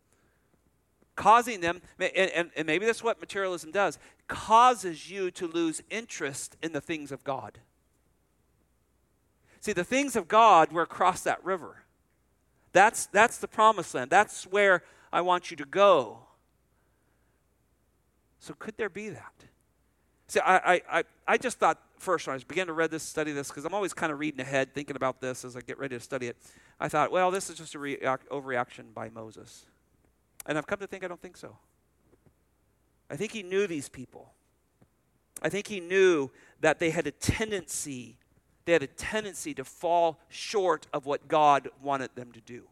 [1.15, 6.55] Causing them, and, and, and maybe that's what materialism does, causes you to lose interest
[6.63, 7.59] in the things of God.
[9.59, 11.82] See, the things of God were across that river.
[12.73, 14.09] That's, that's the promised land.
[14.09, 16.19] That's where I want you to go.
[18.39, 19.33] So, could there be that?
[20.27, 23.31] See, I, I, I just thought first when I was beginning to read this, study
[23.31, 25.95] this, because I'm always kind of reading ahead, thinking about this as I get ready
[25.95, 26.37] to study it.
[26.79, 29.65] I thought, well, this is just a react, overreaction by Moses.
[30.45, 31.57] And I've come to think I don't think so.
[33.09, 34.33] I think he knew these people.
[35.41, 36.31] I think he knew
[36.61, 38.17] that they had a tendency,
[38.65, 42.63] they had a tendency to fall short of what God wanted them to do.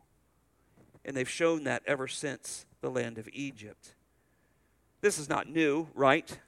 [1.03, 3.93] And they've shown that ever since the land of Egypt.
[5.01, 6.39] This is not new, right?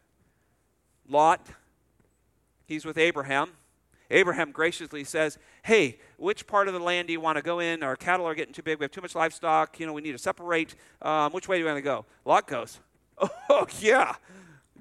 [1.09, 1.45] Lot,
[2.65, 3.51] he's with Abraham.
[4.11, 7.81] Abraham graciously says, Hey, which part of the land do you want to go in?
[7.83, 8.79] Our cattle are getting too big.
[8.79, 9.79] We have too much livestock.
[9.79, 10.75] You know, we need to separate.
[11.01, 12.05] Um, which way do you want to go?
[12.23, 12.79] Lot goes,
[13.49, 14.15] Oh, yeah.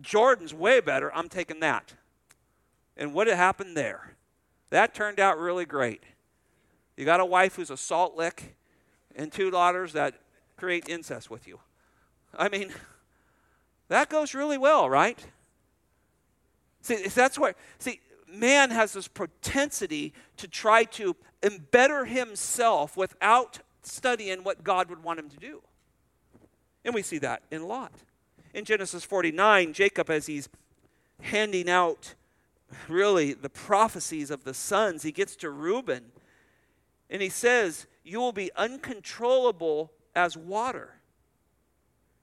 [0.01, 1.15] Jordan's way better.
[1.15, 1.95] I'm taking that.
[2.97, 4.12] And what had happened there?
[4.73, 6.03] That turned out really great.
[6.97, 8.57] You got a wife who's a salt lick
[9.15, 10.15] and two daughters that
[10.57, 11.61] create incest with you.
[12.39, 12.73] I mean,
[13.89, 15.19] that goes really well, right?
[16.81, 24.43] See, that's where, see, man has this propensity to try to embetter himself without studying
[24.43, 25.61] what God would want him to do.
[26.83, 27.93] And we see that in Lot.
[28.55, 30.49] In Genesis 49, Jacob, as he's
[31.21, 32.15] handing out
[32.89, 36.05] really the prophecies of the sons, he gets to Reuben
[37.11, 40.95] and he says, You will be uncontrollable as water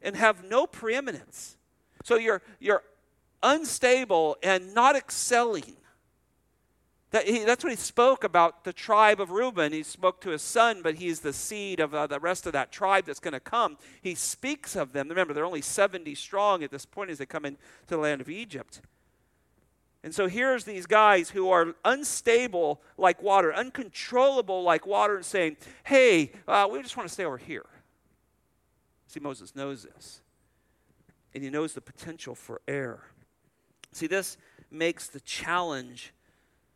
[0.02, 1.58] and have no preeminence.
[2.04, 2.84] So you're, you're
[3.44, 5.76] unstable and not excelling.
[7.12, 9.74] That he, that's what he spoke about the tribe of Reuben.
[9.74, 12.72] He spoke to his son, but he's the seed of uh, the rest of that
[12.72, 13.78] tribe that's going to come.
[14.02, 15.10] He speaks of them.
[15.10, 18.30] Remember, they're only 70 strong at this point as they come into the land of
[18.30, 18.82] Egypt.
[20.04, 25.58] And so here's these guys who are unstable like water, uncontrollable like water, and saying,
[25.84, 27.66] hey, uh, we just want to stay over here.
[29.08, 30.22] See, Moses knows this.
[31.34, 33.04] And he knows the potential for error.
[33.92, 34.38] See, this
[34.72, 36.14] makes the challenge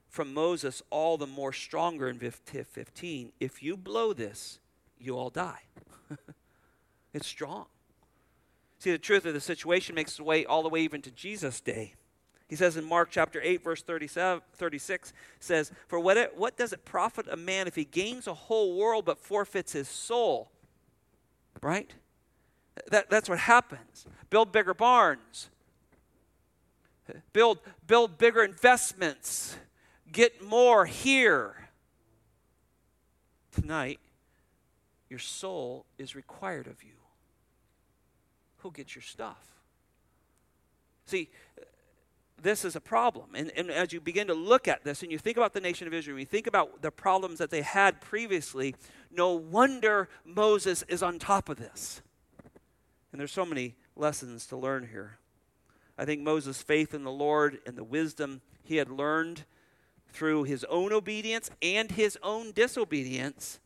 [0.10, 3.32] from Moses all the more stronger in 15.
[3.40, 4.60] If you blow this,
[5.00, 5.62] you all die.
[7.14, 7.66] it's strong.
[8.80, 11.62] See, the truth of the situation makes its way all the way even to Jesus'
[11.62, 11.94] day.
[12.54, 16.72] He says in Mark chapter 8, verse 37, 36, says, For what, it, what does
[16.72, 20.52] it profit a man if he gains a whole world but forfeits his soul?
[21.64, 21.92] Right?
[22.92, 24.06] That, that's what happens.
[24.30, 25.50] Build bigger barns,
[27.34, 29.58] build, build bigger investments,
[30.12, 31.56] get more here.
[33.52, 34.00] Tonight,
[35.10, 37.00] your soul is required of you.
[38.58, 39.44] Who gets your stuff?
[41.08, 41.30] See,
[42.44, 43.30] this is a problem.
[43.34, 45.88] And, and as you begin to look at this and you think about the nation
[45.88, 48.76] of Israel, you think about the problems that they had previously,
[49.10, 52.02] no wonder Moses is on top of this.
[53.12, 55.18] And there's so many lessons to learn here.
[55.98, 59.46] I think Moses' faith in the Lord and the wisdom he had learned
[60.10, 63.60] through his own obedience and his own disobedience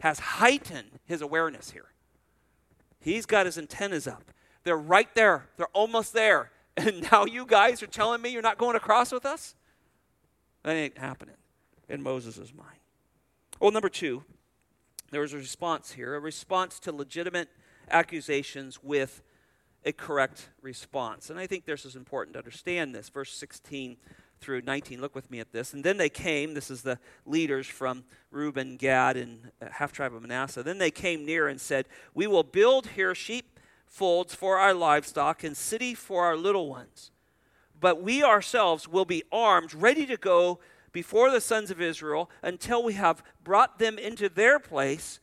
[0.00, 1.92] has heightened his awareness here.
[3.00, 4.24] He's got his antennas up.
[4.64, 6.50] They're right there, they're almost there.
[6.76, 9.54] And now you guys are telling me you're not going across with us?
[10.64, 11.36] That ain't happening
[11.88, 12.80] in Moses' mind.
[13.60, 14.24] Well, number two,
[15.12, 17.48] there was a response here a response to legitimate
[17.90, 19.22] accusations with
[19.84, 21.30] a correct response.
[21.30, 23.08] And I think this is important to understand this.
[23.08, 23.96] Verse 16
[24.40, 25.72] through 19, look with me at this.
[25.72, 30.14] And then they came, this is the leaders from Reuben, Gad, and uh, half tribe
[30.14, 30.62] of Manasseh.
[30.62, 33.14] Then they came near and said, We will build here
[33.94, 37.12] sheepfolds for our livestock and city for our little ones.
[37.78, 40.58] But we ourselves will be armed, ready to go
[40.90, 45.20] before the sons of Israel until we have brought them into their place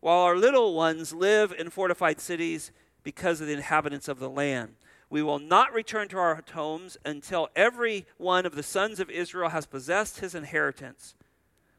[0.00, 2.70] while our little ones live in fortified cities
[3.02, 4.76] because of the inhabitants of the land.
[5.10, 9.50] We will not return to our homes until every one of the sons of Israel
[9.50, 11.14] has possessed his inheritance.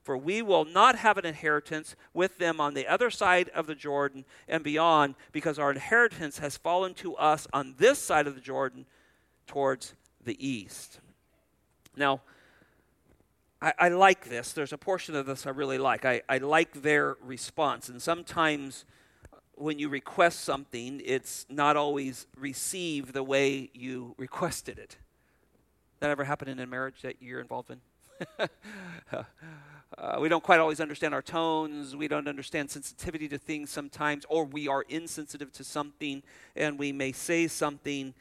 [0.08, 3.76] For we will not have an inheritance with them on the other side of the
[3.76, 8.40] Jordan and beyond, because our inheritance has fallen to us on this side of the
[8.40, 8.86] Jordan
[9.48, 11.02] towards the east.
[11.98, 12.22] Now,
[13.62, 14.54] I, I, like this.
[14.54, 16.06] There's a portion of this I really like.
[16.06, 17.90] I, I like their response.
[17.90, 18.86] And sometimes
[19.56, 24.96] when you request something, it's not always received the way you requested it.
[26.00, 27.82] That ever happened in a marriage that you're involved in?
[29.98, 31.96] uh, we don't quite always understand our tones.
[31.96, 36.24] We don't understand sensitivity to things sometimes, or we are insensitive to something
[36.56, 38.14] and we may say something,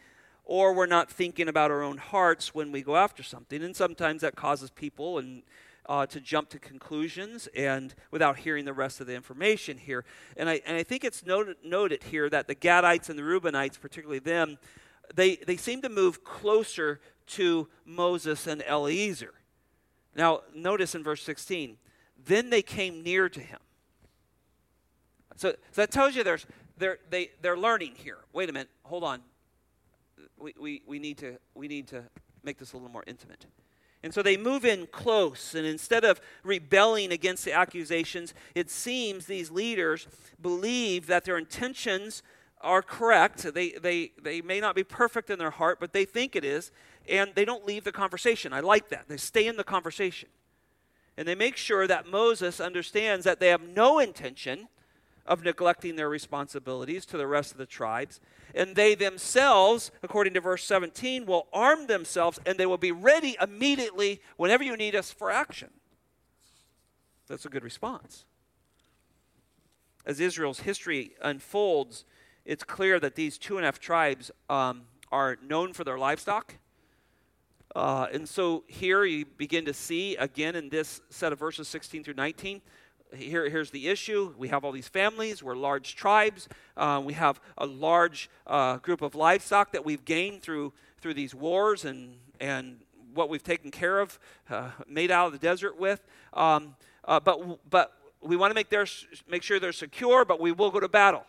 [0.45, 3.63] or we're not thinking about our own hearts when we go after something.
[3.63, 5.43] And sometimes that causes people and
[5.89, 10.05] uh, to jump to conclusions and without hearing the rest of the information here.
[10.37, 13.81] And I, and I think it's noted, noted here that the Gadites and the Reubenites,
[13.81, 14.59] particularly them,
[15.15, 19.35] they, they seem to move closer to Moses and Eleazar.
[20.17, 21.77] Now, notice in verse 16,
[22.25, 23.59] then they came near to him.
[25.37, 26.47] So, so that tells you there's,
[26.79, 28.19] they're, they, they're learning here.
[28.33, 29.21] Wait a minute, hold on.
[30.39, 32.05] We, we, we, need to, we need to
[32.43, 33.45] make this a little more intimate.
[34.03, 39.27] And so they move in close, and instead of rebelling against the accusations, it seems
[39.27, 40.07] these leaders
[40.41, 42.23] believe that their intentions
[42.61, 43.43] are correct.
[43.53, 46.71] They, they, they may not be perfect in their heart, but they think it is,
[47.09, 48.53] and they don't leave the conversation.
[48.53, 49.09] I like that.
[49.09, 50.29] They stay in the conversation.
[51.17, 54.69] And they make sure that Moses understands that they have no intention
[55.25, 58.21] of neglecting their responsibilities to the rest of the tribes.
[58.55, 63.37] And they themselves, according to verse 17, will arm themselves and they will be ready
[63.41, 65.71] immediately whenever you need us for action.
[67.27, 68.25] That's a good response.
[70.05, 72.05] As Israel's history unfolds,
[72.45, 76.55] it's clear that these two and a half tribes um, are known for their livestock.
[77.77, 82.05] Uh, and so here you begin to see, again, in this set of verses 16
[82.05, 82.63] through 19,
[83.15, 84.33] here, here's the issue.
[84.39, 85.43] We have all these families.
[85.43, 86.49] We're large tribes.
[86.75, 91.35] Uh, we have a large uh, group of livestock that we've gained through, through these
[91.35, 92.79] wars and, and
[93.13, 96.01] what we've taken care of, uh, made out of the desert with.
[96.33, 98.87] Um, uh, but, but we want to make, their,
[99.29, 101.27] make sure they're secure, but we will go to battle.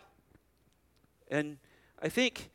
[1.30, 1.58] And
[2.02, 2.48] I think,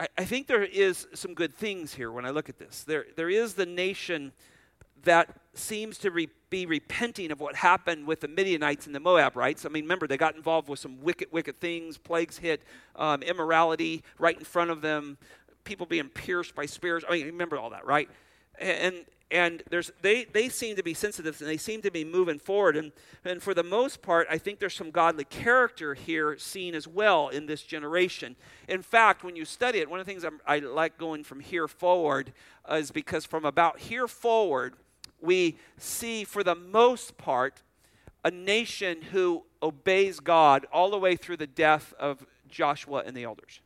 [0.00, 2.84] I, I think there is some good things here when I look at this.
[2.84, 4.32] There, there is the nation
[5.04, 9.64] that seems to re- be repenting of what happened with the Midianites and the Moabites.
[9.64, 11.98] I mean, remember, they got involved with some wicked, wicked things.
[11.98, 12.62] Plagues hit,
[12.96, 15.18] um, immorality right in front of them,
[15.64, 17.04] people being pierced by spears.
[17.08, 18.08] I mean, remember all that, right?
[18.58, 22.38] And, and there's, they, they seem to be sensitive and they seem to be moving
[22.38, 22.76] forward.
[22.76, 22.92] And,
[23.24, 27.28] and for the most part, I think there's some godly character here seen as well
[27.28, 28.36] in this generation.
[28.68, 31.40] In fact, when you study it, one of the things I'm, i like going from
[31.40, 32.32] here forward
[32.70, 34.74] uh, is because from about here forward,
[35.20, 37.62] we see, for the most part,
[38.24, 43.24] a nation who obeys God all the way through the death of Joshua and the
[43.24, 43.60] elders.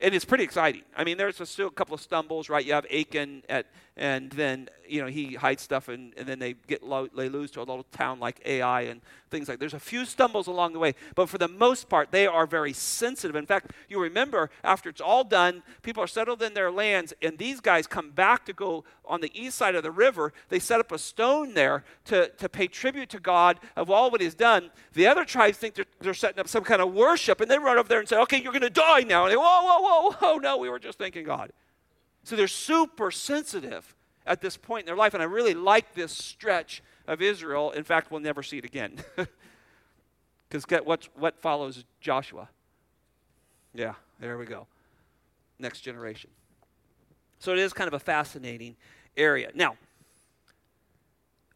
[0.00, 0.82] And it's pretty exciting.
[0.96, 2.64] I mean, there's still a couple of stumbles, right?
[2.64, 3.66] You have Achan at
[3.98, 7.50] and then you know he hides stuff and, and then they get lo- they lose
[7.50, 10.78] to a little town like ai and things like there's a few stumbles along the
[10.78, 13.36] way but for the most part they are very sensitive.
[13.36, 17.36] In fact you remember after it's all done people are settled in their lands and
[17.36, 20.32] these guys come back to go on the east side of the river.
[20.48, 24.20] They set up a stone there to, to pay tribute to god of all what
[24.20, 24.70] he's done.
[24.92, 27.78] The other tribes think they're, they're setting up some kind of worship and they run
[27.78, 29.24] over there and say okay you're going to die now.
[29.24, 31.52] And they whoa whoa whoa whoa no we were just thanking god
[32.28, 33.94] so they're super sensitive
[34.26, 35.14] at this point in their life.
[35.14, 37.70] And I really like this stretch of Israel.
[37.70, 38.98] In fact, we'll never see it again.
[40.48, 42.48] Because get what, what follows Joshua?
[43.74, 44.66] Yeah, there we go.
[45.58, 46.30] Next generation.
[47.38, 48.76] So it is kind of a fascinating
[49.16, 49.50] area.
[49.54, 49.76] Now,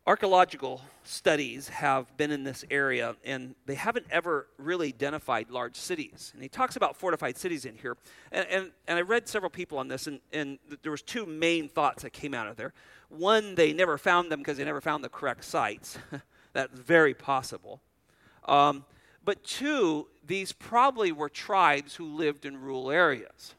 [0.07, 6.31] archaeological studies have been in this area and they haven't ever really identified large cities.
[6.35, 7.97] And he talks about fortified cities in here.
[8.33, 11.69] And, and, and i read several people on this and, and there was two main
[11.69, 12.73] thoughts that came out of there.
[13.09, 15.99] One they never found them because they never found the correct sites.
[16.53, 17.81] That's very possible.
[18.47, 18.85] Um,
[19.25, 23.55] but two these probably were tribes who lived in rural areas.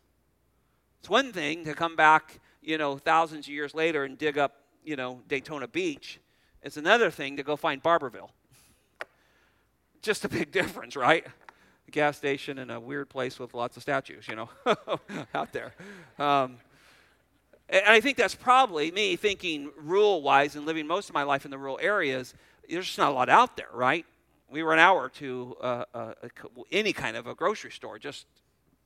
[1.00, 4.56] It's one thing to come back you know thousands of years later and dig up
[4.84, 6.20] you know daytona beach
[6.64, 8.32] it's another thing to go find Barberville.
[10.02, 11.26] Just a big difference, right?
[11.88, 14.50] A gas station in a weird place with lots of statues, you know,
[15.36, 15.74] out there.
[16.18, 16.58] Um,
[17.70, 21.46] and I think that's probably me thinking rural wise and living most of my life
[21.46, 22.34] in the rural areas.
[22.70, 24.06] There's just not a lot out there, right?
[24.50, 26.14] We were an hour to uh, uh,
[26.72, 28.26] any kind of a grocery store, just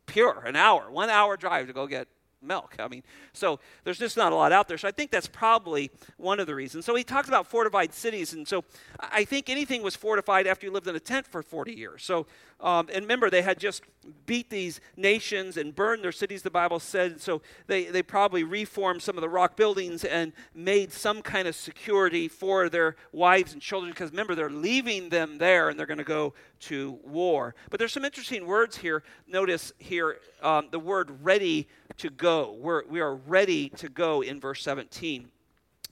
[0.05, 2.07] pure, an hour, one hour drive to go get
[2.41, 2.75] milk.
[2.79, 4.77] I mean, so there's just not a lot out there.
[4.77, 6.85] So I think that's probably one of the reasons.
[6.85, 8.63] So he talks about fortified cities, and so
[8.99, 12.03] I think anything was fortified after you lived in a tent for 40 years.
[12.03, 12.27] So,
[12.59, 13.83] um, and remember, they had just
[14.25, 17.21] beat these nations and burned their cities, the Bible said.
[17.21, 21.55] So they, they probably reformed some of the rock buildings and made some kind of
[21.55, 25.97] security for their wives and children, because remember, they're leaving them there and they're going
[25.97, 27.55] to go to war.
[27.69, 29.03] But there's some interesting words here.
[29.27, 31.67] Notice here um, the word ready
[31.97, 32.26] to go.
[32.27, 35.29] We're, we are ready to go in verse 17.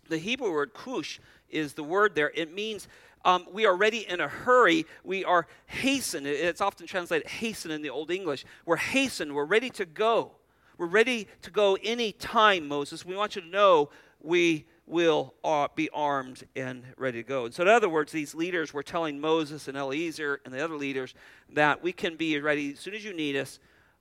[0.09, 1.19] The Hebrew word kush
[1.49, 2.31] is the word there.
[2.35, 2.89] It means
[3.23, 4.85] um, we are ready in a hurry.
[5.05, 6.25] We are hasten.
[6.25, 8.43] It's often translated hasten in the Old English.
[8.65, 9.33] We're hasten.
[9.33, 10.31] We're ready to go.
[10.77, 13.05] We're ready to go any time, Moses.
[13.05, 13.89] We want you to know
[14.21, 17.45] we will uh, be armed and ready to go.
[17.45, 20.75] And so, in other words, these leaders were telling Moses and Eleazar and the other
[20.75, 21.15] leaders
[21.53, 23.59] that we can be ready as soon as you need us.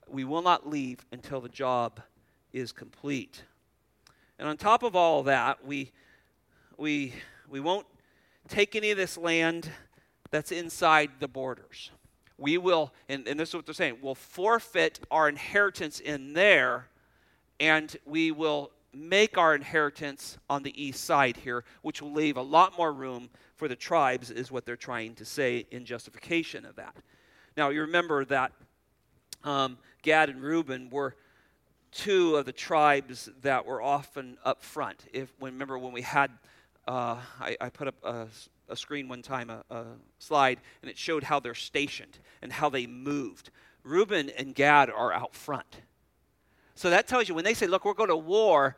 [0.08, 2.00] We will not leave until the job
[2.54, 3.42] is complete.
[4.38, 5.90] And on top of all that, we,
[6.78, 7.12] we,
[7.50, 7.86] we won't
[8.48, 9.68] take any of this land
[10.30, 11.90] that's inside the borders.
[12.38, 16.88] We will, and, and this is what they're saying, we'll forfeit our inheritance in there,
[17.60, 22.42] and we will make our inheritance on the east side here, which will leave a
[22.42, 26.76] lot more room for the tribes, is what they're trying to say in justification of
[26.76, 26.94] that.
[27.56, 28.52] Now, you remember that
[29.42, 31.16] um, Gad and Reuben were
[31.94, 35.04] two of the tribes that were often up front.
[35.12, 36.30] If remember when we had,
[36.86, 38.26] uh, I, I, put up a,
[38.68, 39.84] a, screen one time, a, a
[40.18, 43.50] slide, and it showed how they're stationed and how they moved.
[43.84, 45.82] Reuben and Gad are out front.
[46.74, 48.76] So that tells you when they say, look, we're going to war,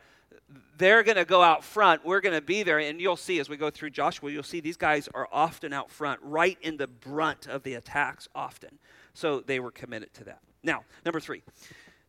[0.76, 2.04] they're going to go out front.
[2.04, 2.78] We're going to be there.
[2.78, 5.90] And you'll see as we go through Joshua, you'll see these guys are often out
[5.90, 8.78] front, right in the brunt of the attacks, often.
[9.14, 10.40] So they were committed to that.
[10.62, 11.42] Now, number three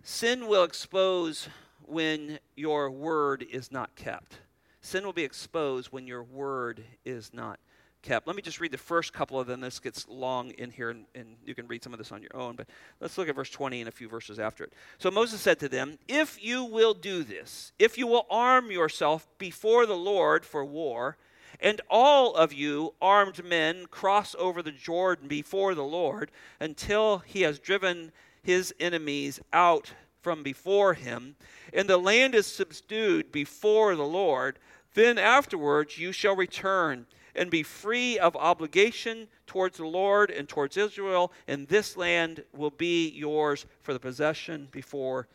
[0.07, 1.49] sin will expose
[1.81, 4.37] when your word is not kept.
[4.79, 7.59] Sin will be exposed when your word is not
[8.03, 8.25] kept.
[8.25, 9.59] Let me just read the first couple of them.
[9.59, 12.33] This gets long in here, and, and, you can read some of this on your
[12.33, 12.55] own.
[12.55, 12.67] But
[13.01, 14.71] let's look at verse 20 and a few verses after it.
[14.97, 19.27] So Moses said to them, If you will do this, if you will arm yourself
[19.37, 21.17] before the Lord for war,
[21.59, 26.31] and all of you armed men cross over the Jordan before the Lord
[26.61, 28.13] until he has driven
[28.47, 29.91] his enemies out
[30.21, 31.35] from before him,
[31.73, 34.57] and the land is subdued before the Lord,
[34.93, 40.77] then afterwards you shall return and be free of obligation towards the Lord and towards
[40.77, 45.27] Israel, and this land will be yours for the possession before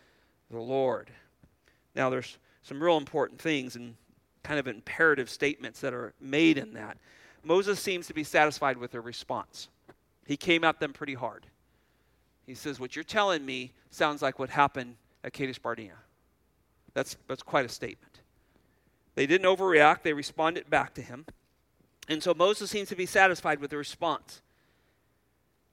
[0.50, 1.10] the Lord.
[1.94, 3.94] Now, there's some real important things and
[4.42, 6.96] kind of imperative statements that are made in that.
[7.44, 9.68] Moses seems to be satisfied with their response.
[10.24, 11.44] He came at them pretty hard.
[12.52, 15.94] He says, What you're telling me sounds like what happened at Kadesh Barnea.
[16.92, 18.20] That's, that's quite a statement.
[19.14, 21.24] They didn't overreact, they responded back to him.
[22.10, 24.42] And so Moses seems to be satisfied with the response.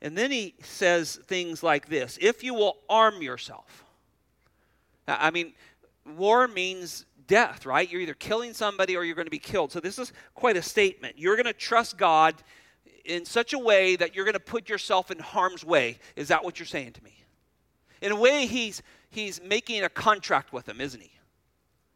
[0.02, 3.84] And then he says things like this If you will arm yourself.
[5.06, 5.52] I mean,
[6.16, 7.92] war means death, right?
[7.92, 9.74] You're either killing somebody or you're going to be killed.
[9.74, 11.20] So this is quite a statement.
[11.20, 12.36] You're going to trust God
[13.10, 15.98] in such a way that you're going to put yourself in harm's way.
[16.16, 17.24] Is that what you're saying to me?
[18.02, 21.12] In a way, he's, he's making a contract with them, isn't he?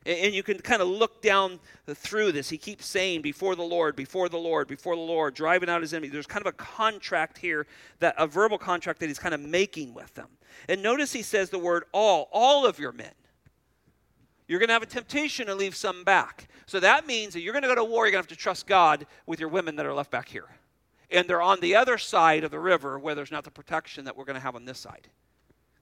[0.06, 2.50] And you can kind of look down through this.
[2.50, 5.94] He keeps saying, before the Lord, before the Lord, before the Lord, driving out his
[5.94, 6.10] enemy.
[6.10, 7.68] There's kind of a contract here,
[8.00, 10.28] that a verbal contract that he's kind of making with them.
[10.68, 13.14] And notice he says the word all, all of your men.
[14.48, 16.50] You're going to have a temptation to leave some back.
[16.66, 18.42] So that means that you're going to go to war, you're going to have to
[18.42, 20.50] trust God with your women that are left back here.
[21.14, 24.18] And they're on the other side of the river where there's not the protection that
[24.18, 25.08] we're going to have on this side.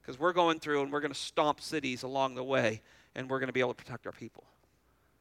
[0.01, 2.81] Because we're going through and we're going to stomp cities along the way
[3.15, 4.43] and we're going to be able to protect our people.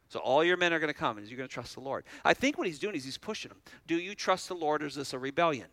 [0.09, 2.05] So all your men are going to come, and you're going to trust the Lord.
[2.25, 3.59] I think what he's doing is he's pushing them.
[3.87, 5.69] Do you trust the Lord, or is this a rebellion?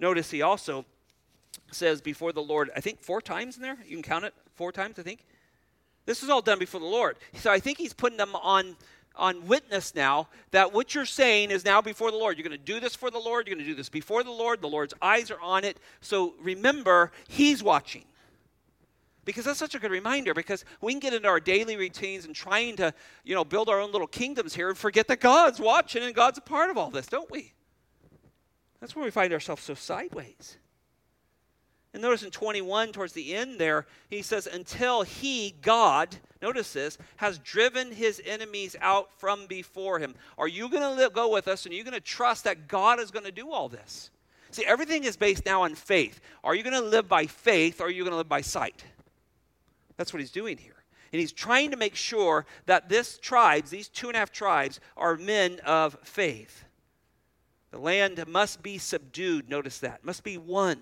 [0.00, 0.84] Notice he also
[1.70, 3.78] says before the Lord, I think four times in there.
[3.86, 5.24] You can count it four times, I think.
[6.04, 7.16] This is all done before the Lord.
[7.34, 8.76] So I think he's putting them on
[9.16, 12.36] on witness now that what you're saying is now before the Lord.
[12.36, 13.46] You're going to do this for the Lord.
[13.46, 14.60] You're going to do this before the Lord.
[14.60, 15.78] The Lord's eyes are on it.
[16.00, 18.04] So remember, He's watching
[19.26, 22.34] because that's such a good reminder because we can get into our daily routines and
[22.34, 22.94] trying to
[23.24, 26.38] you know build our own little kingdoms here and forget that god's watching and god's
[26.38, 27.52] a part of all this don't we
[28.80, 30.56] that's where we find ourselves so sideways
[31.96, 36.98] and notice in 21 towards the end there he says until he god notice this
[37.16, 41.66] has driven his enemies out from before him are you going to go with us
[41.66, 44.10] and are you going to trust that god is going to do all this
[44.52, 47.88] see everything is based now on faith are you going to live by faith or
[47.88, 48.84] are you going to live by sight
[49.96, 50.72] that's what he's doing here.
[51.12, 54.80] And he's trying to make sure that this tribes, these two and a half tribes,
[54.96, 56.64] are men of faith.
[57.70, 59.48] The land must be subdued.
[59.48, 60.04] Notice that.
[60.04, 60.78] Must be won.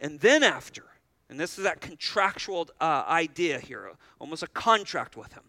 [0.00, 0.84] And then after,
[1.28, 5.42] and this is that contractual uh, idea here, almost a contract with him.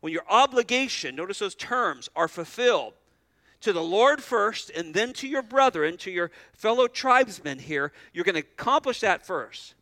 [0.00, 2.94] When your obligation, notice those terms, are fulfilled
[3.60, 8.24] to the Lord first and then to your brethren, to your fellow tribesmen here, you're
[8.24, 9.74] going to accomplish that first.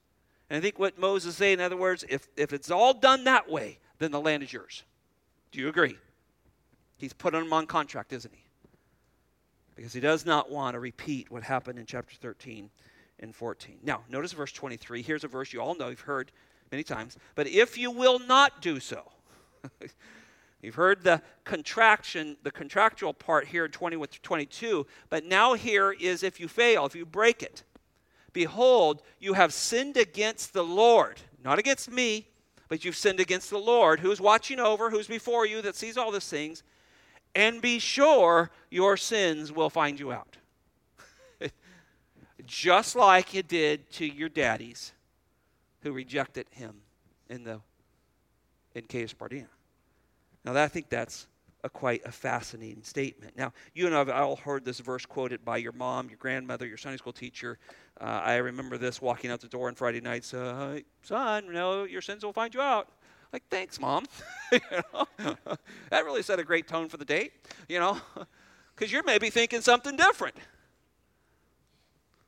[0.48, 3.24] And I think what Moses is saying, in other words, if, if it's all done
[3.24, 4.84] that way, then the land is yours.
[5.50, 5.98] Do you agree?
[6.98, 8.42] He's put them on contract, isn't he?
[9.74, 12.70] Because he does not want to repeat what happened in chapter 13
[13.20, 13.78] and 14.
[13.82, 15.02] Now, notice verse 23.
[15.02, 16.32] Here's a verse you all know, you've heard
[16.70, 17.16] many times.
[17.34, 19.12] But if you will not do so,
[20.62, 25.92] You've heard the contraction, the contractual part here in 20 with 22, but now here
[25.92, 27.62] is if you fail, if you break it.
[28.32, 32.26] Behold, you have sinned against the Lord, not against me,
[32.68, 36.10] but you've sinned against the Lord, who's watching over, who's before you, that sees all
[36.10, 36.62] these things,
[37.34, 40.36] and be sure your sins will find you out.
[42.46, 44.92] Just like it did to your daddies
[45.82, 46.76] who rejected him
[47.28, 47.60] in the
[48.74, 49.46] in Kadesh Barnea.
[50.44, 51.26] Now, that, I think that's
[51.64, 53.36] a quite a fascinating statement.
[53.36, 56.66] Now, you and I have all heard this verse quoted by your mom, your grandmother,
[56.66, 57.58] your Sunday school teacher.
[58.00, 60.32] Uh, I remember this walking out the door on Friday nights.
[60.32, 62.88] Uh, Son, you know, your sins will find you out.
[63.32, 64.04] Like, thanks, mom.
[64.52, 65.06] you know?
[65.90, 67.32] that really set a great tone for the date,
[67.68, 67.98] you know,
[68.74, 70.36] because you're maybe thinking something different.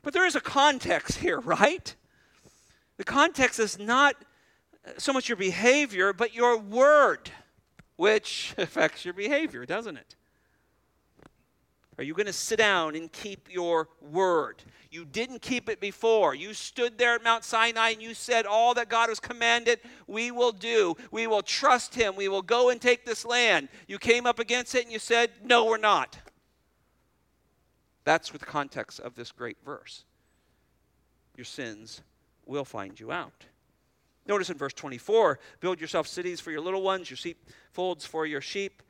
[0.02, 1.94] But there is a context here, right?
[2.96, 4.16] The context is not
[4.96, 7.30] so much your behavior, but your word
[7.96, 10.14] which affects your behavior, doesn't it?
[11.98, 14.62] Are you going to sit down and keep your word?
[14.90, 16.32] You didn't keep it before.
[16.32, 20.30] You stood there at Mount Sinai and you said, All that God has commanded, we
[20.30, 20.96] will do.
[21.10, 22.14] We will trust Him.
[22.14, 23.68] We will go and take this land.
[23.88, 26.16] You came up against it and you said, No, we're not.
[28.08, 30.06] That's what the context of this great verse.
[31.36, 32.00] Your sins
[32.46, 33.44] will find you out.
[34.26, 38.24] Notice in verse 24 build yourself cities for your little ones, your sheep folds for
[38.24, 38.82] your sheep,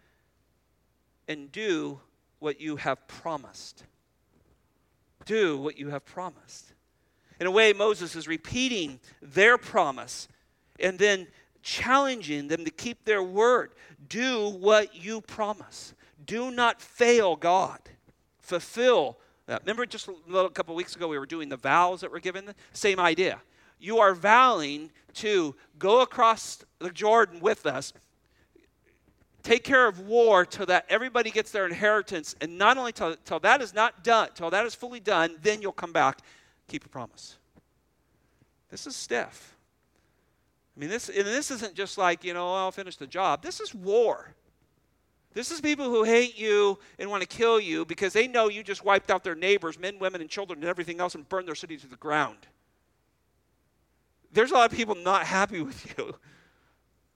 [1.26, 1.98] and do
[2.38, 3.82] what you have promised.
[5.24, 6.72] Do what you have promised.
[7.40, 10.28] In a way, Moses is repeating their promise
[10.78, 11.26] and then
[11.60, 13.72] challenging them to keep their word.
[14.08, 15.92] Do what you promise.
[16.24, 17.80] Do not fail God.
[18.48, 19.62] Fulfill that.
[19.62, 22.54] Remember, just a little couple weeks ago, we were doing the vows that were given?
[22.72, 23.40] Same idea
[23.78, 27.92] you are vowing to go across the Jordan with us,
[29.42, 33.40] take care of war till that everybody gets their inheritance, and not only till, till
[33.40, 36.18] that is not done, till that is fully done, then you'll come back,
[36.66, 37.36] keep a promise.
[38.70, 39.54] This is stiff.
[40.76, 43.42] I mean, this, and this isn't just like, you know, oh, I'll finish the job.
[43.42, 44.34] This is war.
[45.34, 48.62] This is people who hate you and want to kill you because they know you
[48.62, 51.54] just wiped out their neighbors, men, women, and children, and everything else, and burned their
[51.54, 52.46] city to the ground
[54.32, 56.14] there's a lot of people not happy with you.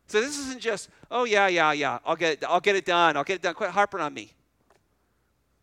[0.07, 3.17] So this isn't just, oh yeah, yeah, yeah, I'll get it, I'll get it done,
[3.17, 3.55] I'll get it done.
[3.55, 4.33] Quit harping on me.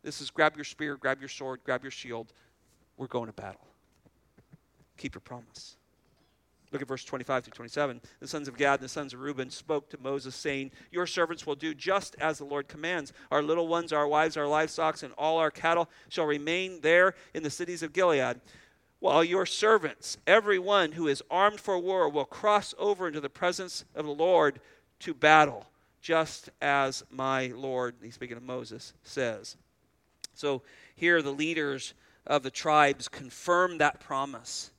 [0.02, 2.34] This is grab your spear, grab your sword, grab your shield.
[2.97, 3.66] We're going to battle.
[4.97, 5.76] Keep your promise.
[6.72, 8.01] Look at verse 25 through 27.
[8.20, 11.47] The sons of Gad and the sons of Reuben spoke to Moses, saying, Your servants
[11.47, 13.11] will do just as the Lord commands.
[13.32, 17.43] Our little ones, our wives, our livestock, and all our cattle shall remain there in
[17.43, 18.39] the cities of Gilead
[18.99, 23.30] while your servants, every one who is armed for war, will cross over into the
[23.30, 24.59] presence of the Lord
[24.99, 25.67] to battle,
[26.01, 29.55] just as my Lord, he's speaking of Moses, says.
[30.34, 30.61] So
[30.95, 31.93] here the leaders
[32.28, 34.72] of the tribes confirm that promise.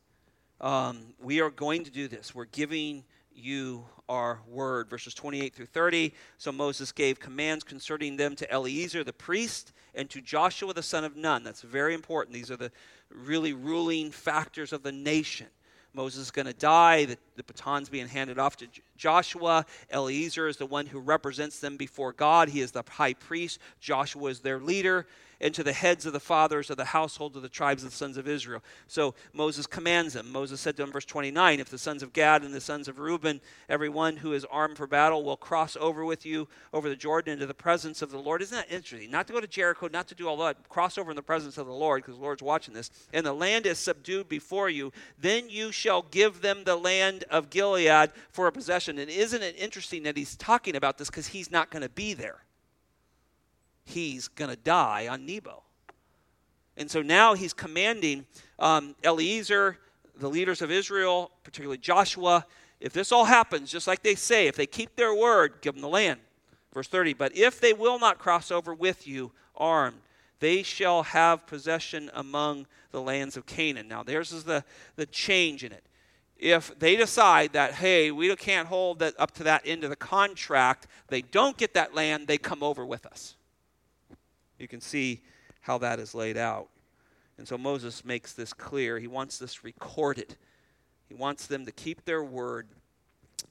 [0.60, 2.34] Um, we are going to do this.
[2.34, 3.04] We're giving
[3.34, 4.90] you our word.
[4.90, 6.12] Verses 28 through 30.
[6.36, 11.04] So Moses gave commands concerning them to Eleazar the priest and to Joshua the son
[11.04, 11.44] of Nun.
[11.44, 12.34] That's very important.
[12.34, 12.72] These are the
[13.10, 15.46] really ruling factors of the nation.
[15.94, 17.04] Moses is going to die.
[17.06, 18.66] The, the baton's being handed off to
[19.00, 19.64] Joshua.
[19.88, 22.50] Eleazar is the one who represents them before God.
[22.50, 23.58] He is the high priest.
[23.80, 25.06] Joshua is their leader
[25.40, 27.96] and to the heads of the fathers of the household of the tribes of the
[27.96, 28.62] sons of Israel.
[28.86, 30.30] So Moses commands them.
[30.30, 32.98] Moses said to them, verse 29, If the sons of Gad and the sons of
[32.98, 37.32] Reuben, everyone who is armed for battle, will cross over with you over the Jordan
[37.32, 38.42] into the presence of the Lord.
[38.42, 39.10] Isn't that interesting?
[39.10, 41.56] Not to go to Jericho, not to do all that, cross over in the presence
[41.56, 42.90] of the Lord, because the Lord's watching this.
[43.12, 44.92] And the land is subdued before you.
[45.18, 48.89] Then you shall give them the land of Gilead for a possession.
[48.98, 52.14] And isn't it interesting that he's talking about this because he's not going to be
[52.14, 52.42] there?
[53.90, 55.62] he's going to die on Nebo.
[56.76, 58.24] And so now he's commanding
[58.58, 59.76] um, Eleazar,
[60.16, 62.46] the leaders of Israel, particularly Joshua,
[62.80, 65.82] if this all happens, just like they say, if they keep their word, give them
[65.82, 66.20] the land.
[66.72, 70.00] Verse 30, but if they will not cross over with you armed,
[70.38, 73.88] they shall have possession among the lands of Canaan.
[73.88, 74.64] Now, there's the,
[74.96, 75.84] the change in it.
[76.40, 79.96] If they decide that, hey, we can't hold that up to that end of the
[79.96, 83.36] contract, they don't get that land, they come over with us.
[84.58, 85.20] You can see
[85.60, 86.68] how that is laid out.
[87.36, 88.98] And so Moses makes this clear.
[88.98, 90.36] He wants this recorded.
[91.08, 92.68] He wants them to keep their word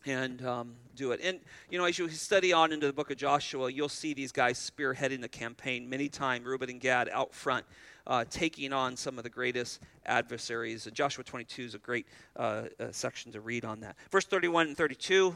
[0.05, 1.19] and um, do it.
[1.23, 4.31] And, you know, as you study on into the book of Joshua, you'll see these
[4.31, 7.65] guys spearheading the campaign many times, Reuben and Gad out front,
[8.09, 10.89] uh, taking on some of the greatest adversaries.
[10.91, 13.95] Joshua 22 is a great uh, uh, section to read on that.
[14.11, 15.35] Verse 31 and 32.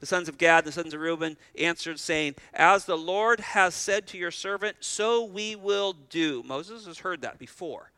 [0.00, 3.74] The sons of Gad, and the sons of Reuben answered, saying, As the Lord has
[3.74, 6.42] said to your servant, so we will do.
[6.44, 7.90] Moses has heard that before.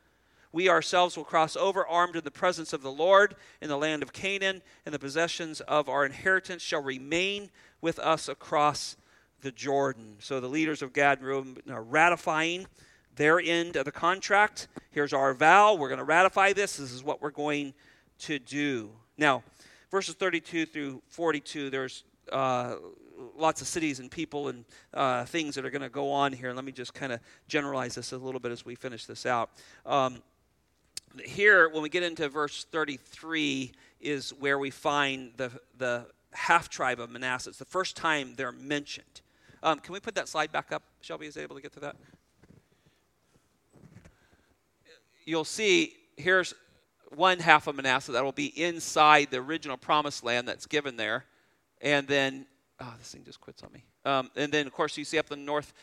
[0.52, 4.04] We ourselves will cross over armed in the presence of the Lord in the land
[4.04, 7.50] of Canaan, and the possessions of our inheritance shall remain
[7.80, 8.96] with us across
[9.40, 10.16] the Jordan.
[10.20, 12.68] So the leaders of Gad and Reuben are ratifying
[13.16, 14.68] their end of the contract.
[14.90, 15.74] Here's our vow.
[15.74, 16.76] We're going to ratify this.
[16.76, 17.74] This is what we're going
[18.20, 18.90] to do.
[19.18, 19.42] Now,
[19.90, 22.76] verses 32 through 42, there's uh,
[23.36, 24.64] lots of cities and people and
[24.94, 26.52] uh, things that are going to go on here.
[26.52, 29.50] Let me just kind of generalize this a little bit as we finish this out.
[29.84, 30.22] Um,
[31.24, 37.00] here, when we get into verse 33, is where we find the, the half tribe
[37.00, 37.50] of Manasseh.
[37.50, 39.22] It's the first time they're mentioned.
[39.62, 40.82] Um, can we put that slide back up?
[41.00, 41.96] Shelby is able to get to that?
[45.26, 46.54] You'll see here's
[47.14, 51.24] one half of Manasseh that will be inside the original promised land that's given there.
[51.82, 52.46] And then,
[52.80, 53.84] oh, this thing just quits on me.
[54.04, 55.74] Um, and then, of course, you see up the north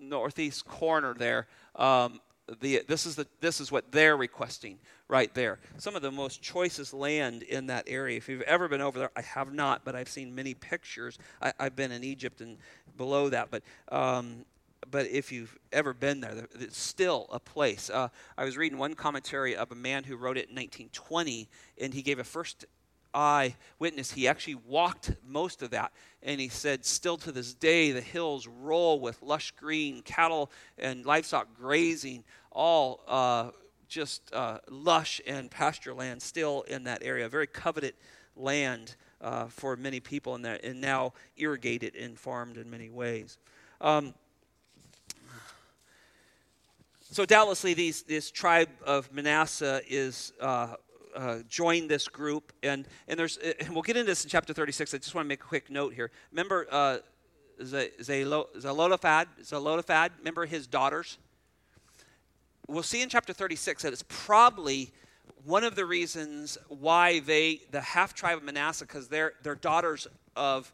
[0.00, 1.46] northeast corner there.
[1.74, 2.20] Um,
[2.60, 4.78] the, this, is the, this is what they're requesting
[5.08, 5.58] right there.
[5.78, 8.16] Some of the most choicest land in that area.
[8.16, 11.18] If you've ever been over there, I have not, but I've seen many pictures.
[11.42, 12.58] I, have been in Egypt and
[12.96, 14.44] below that, but um,
[14.90, 17.90] but if you've ever been there, it's still a place.
[17.90, 21.48] Uh, I was reading one commentary of a man who wrote it in 1920,
[21.80, 22.66] and he gave a first
[23.14, 24.12] eye witness.
[24.12, 28.46] He actually walked most of that, and he said, Still to this day, the hills
[28.46, 33.50] roll with lush green, cattle and livestock grazing, all uh,
[33.88, 37.28] just uh, lush and pasture land still in that area.
[37.28, 37.94] Very coveted
[38.36, 43.38] land uh, for many people in that, and now irrigated and farmed in many ways.
[43.80, 44.14] Um,
[47.16, 50.74] so doubtlessly, these, this tribe of Manasseh is uh,
[51.16, 54.92] uh, joined this group, and and there's and we'll get into this in chapter 36.
[54.92, 56.10] I just want to make a quick note here.
[56.30, 56.98] Remember uh,
[57.64, 60.12] Zelophehad, Zelophehad.
[60.18, 61.16] Remember his daughters.
[62.68, 64.92] We'll see in chapter 36 that it's probably
[65.42, 70.06] one of the reasons why they, the half tribe of Manasseh, because their their daughters
[70.36, 70.70] of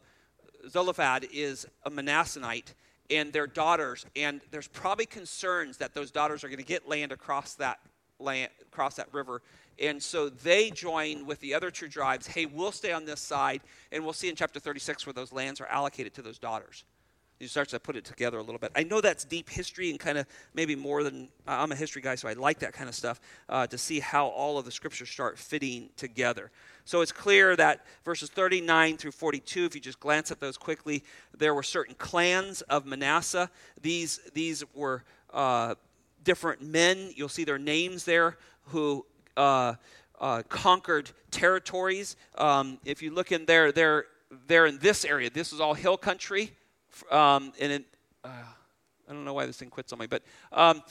[0.67, 2.73] Zelophehad is a Manassehite,
[3.09, 7.11] and their daughters, and there's probably concerns that those daughters are going to get land
[7.11, 7.79] across that
[8.19, 9.41] land, across that river.
[9.79, 12.27] And so they join with the other two tribes.
[12.27, 15.59] Hey, we'll stay on this side, and we'll see in chapter 36 where those lands
[15.59, 16.83] are allocated to those daughters.
[17.39, 18.71] You start to put it together a little bit.
[18.75, 22.15] I know that's deep history and kind of maybe more than I'm a history guy,
[22.15, 23.19] so I like that kind of stuff
[23.49, 26.51] uh, to see how all of the scriptures start fitting together.
[26.85, 31.03] So it's clear that verses 39 through 42, if you just glance at those quickly,
[31.37, 33.49] there were certain clans of Manasseh.
[33.81, 35.03] These, these were
[35.33, 35.75] uh,
[36.23, 37.11] different men.
[37.15, 39.05] You'll see their names there who
[39.35, 39.75] uh,
[40.19, 42.15] uh, conquered territories.
[42.37, 44.05] Um, if you look in there, they're,
[44.47, 45.29] they're in this area.
[45.29, 46.51] This is all hill country.
[47.11, 47.85] Um, and it,
[48.23, 48.29] uh,
[49.07, 50.81] I don't know why this thing quits on me, but um,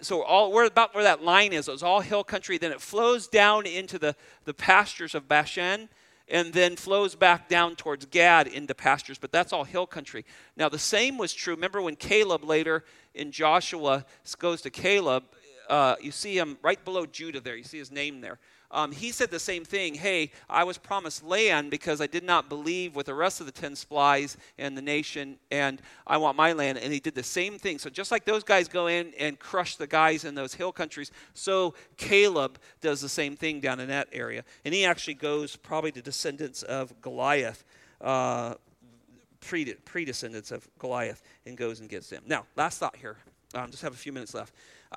[0.00, 2.58] so all where about where that line is, it's all hill country.
[2.58, 5.88] Then it flows down into the, the pastures of Bashan,
[6.28, 9.18] and then flows back down towards Gad into pastures.
[9.18, 10.24] But that's all hill country.
[10.56, 11.54] Now the same was true.
[11.54, 12.84] Remember when Caleb later
[13.14, 14.06] in Joshua
[14.38, 15.24] goes to Caleb,
[15.68, 17.56] uh, you see him right below Judah there.
[17.56, 18.38] You see his name there
[18.70, 19.94] um, he said the same thing.
[19.94, 23.52] Hey, I was promised land because I did not believe with the rest of the
[23.52, 26.76] 10 spies and the nation, and I want my land.
[26.78, 27.78] And he did the same thing.
[27.78, 31.10] So just like those guys go in and crush the guys in those hill countries,
[31.32, 34.44] so Caleb does the same thing down in that area.
[34.64, 37.64] And he actually goes probably to descendants of Goliath.
[38.00, 38.54] Uh,
[39.40, 42.22] predescendants of Goliath and goes and gets them.
[42.26, 43.16] Now, last thought here.
[43.54, 44.52] Um, just have a few minutes left.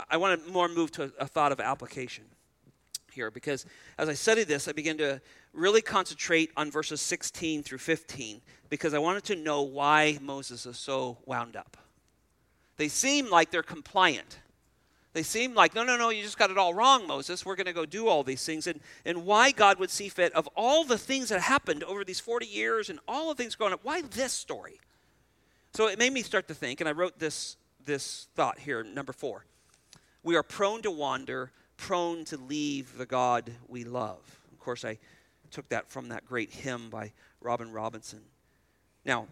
[0.09, 2.25] I want to more move to a, a thought of application
[3.13, 3.65] here because
[3.97, 5.21] as I studied this, I began to
[5.53, 10.77] really concentrate on verses 16 through 15 because I wanted to know why Moses is
[10.77, 11.77] so wound up.
[12.77, 14.39] They seem like they're compliant.
[15.13, 17.45] They seem like, no, no, no, you just got it all wrong, Moses.
[17.45, 18.65] We're going to go do all these things.
[18.65, 22.21] And, and why God would see fit, of all the things that happened over these
[22.21, 24.79] 40 years and all the things going up, why this story?
[25.73, 29.11] So it made me start to think, and I wrote this, this thought here, number
[29.11, 29.45] four.
[30.23, 31.51] We are prone to wander
[31.81, 34.19] prone to leave the God we love.
[34.51, 34.99] Of course, I
[35.49, 37.11] took that from that great hymn by
[37.41, 38.21] Robert Robinson.
[39.03, 39.25] Now,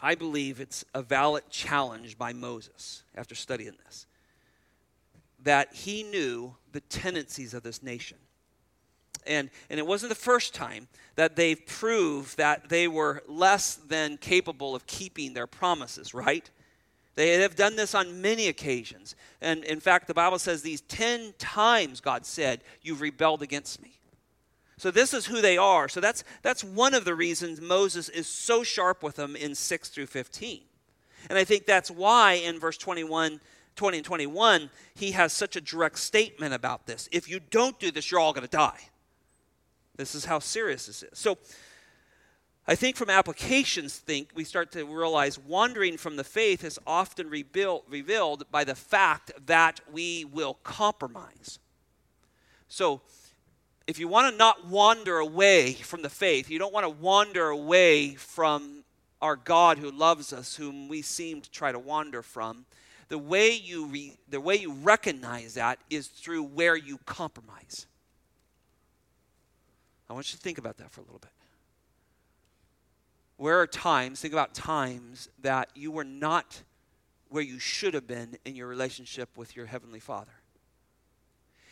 [0.00, 4.06] I believe it's a valid challenge by Moses after studying this
[5.42, 8.18] that he knew the tendencies of this nation.
[9.26, 10.86] And, and it wasn't the first time
[11.16, 16.48] that they've proved that they were less than capable of keeping their promises, right?
[17.14, 19.14] They have done this on many occasions.
[19.40, 23.98] And in fact, the Bible says these 10 times God said, You've rebelled against me.
[24.78, 25.88] So this is who they are.
[25.88, 29.88] So that's, that's one of the reasons Moses is so sharp with them in 6
[29.90, 30.62] through 15.
[31.28, 33.40] And I think that's why in verse 21,
[33.76, 37.08] 20 and 21, he has such a direct statement about this.
[37.12, 38.80] If you don't do this, you're all going to die.
[39.96, 41.18] This is how serious this is.
[41.18, 41.38] So
[42.66, 47.28] I think from applications think we start to realize wandering from the faith is often
[47.28, 51.58] rebuilt, revealed by the fact that we will compromise.
[52.68, 53.00] So
[53.88, 57.48] if you want to not wander away from the faith, you don't want to wander
[57.48, 58.84] away from
[59.20, 62.64] our God who loves us, whom we seem to try to wander from,
[63.08, 67.86] the way you, re, the way you recognize that is through where you compromise.
[70.08, 71.30] I want you to think about that for a little bit.
[73.36, 76.62] Where are times, think about times that you were not
[77.28, 80.32] where you should have been in your relationship with your Heavenly Father?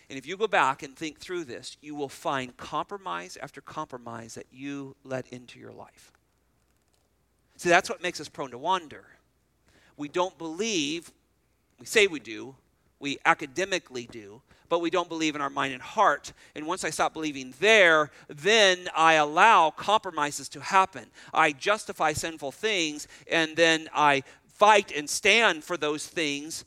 [0.08, 4.34] And if you go back and think through this, you will find compromise after compromise
[4.34, 6.10] that you let into your life.
[7.56, 9.04] See, that's what makes us prone to wander.
[9.96, 11.12] We don't believe,
[11.78, 12.56] we say we do,
[12.98, 16.32] we academically do, but we don't believe in our mind and heart.
[16.54, 21.06] And once I stop believing there, then I allow compromises to happen.
[21.34, 26.64] I justify sinful things, and then I fight and stand for those things,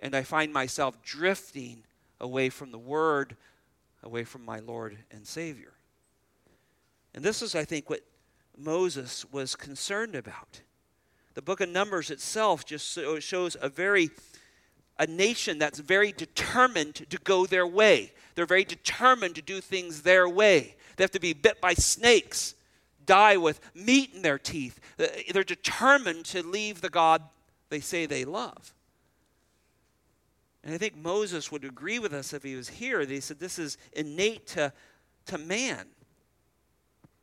[0.00, 1.82] and I find myself drifting
[2.20, 3.36] away from the Word,
[4.02, 5.72] away from my Lord and Savior.
[7.12, 8.02] And this is, I think, what
[8.56, 10.60] Moses was concerned about.
[11.34, 14.10] The book of Numbers itself just shows a very
[14.98, 18.12] a nation that's very determined to go their way.
[18.34, 20.76] They're very determined to do things their way.
[20.96, 22.54] They have to be bit by snakes,
[23.04, 24.80] die with meat in their teeth.
[24.98, 27.22] Uh, they're determined to leave the God
[27.68, 28.74] they say they love.
[30.64, 33.04] And I think Moses would agree with us if he was here.
[33.04, 34.72] He said this is innate to,
[35.26, 35.86] to man.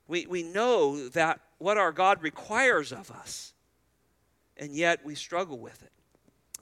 [0.08, 3.54] We, we know that what our God requires of us,
[4.58, 5.92] and yet we struggle with it.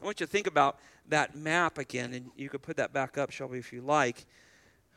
[0.01, 0.79] I want you to think about
[1.11, 4.25] that map again, and you could put that back up, Shelby, if you like.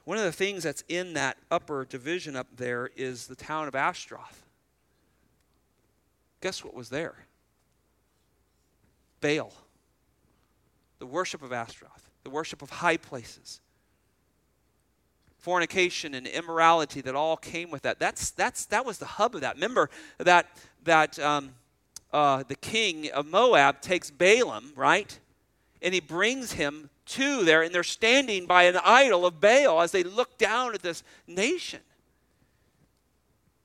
[0.05, 3.75] One of the things that's in that upper division up there is the town of
[3.75, 4.43] Ashtaroth.
[6.41, 7.27] Guess what was there?
[9.21, 9.53] Baal
[11.05, 13.61] the worship of Ashtaroth, the worship of high places,
[15.37, 17.99] fornication and immorality that all came with that.
[17.99, 19.57] That's, that's, that was the hub of that.
[19.57, 20.47] Remember that,
[20.85, 21.51] that um,
[22.11, 25.19] uh, the king of Moab takes Balaam, right?
[25.83, 29.93] And he brings him to there, and they're standing by an idol of Baal as
[29.93, 31.81] they look down at this nation.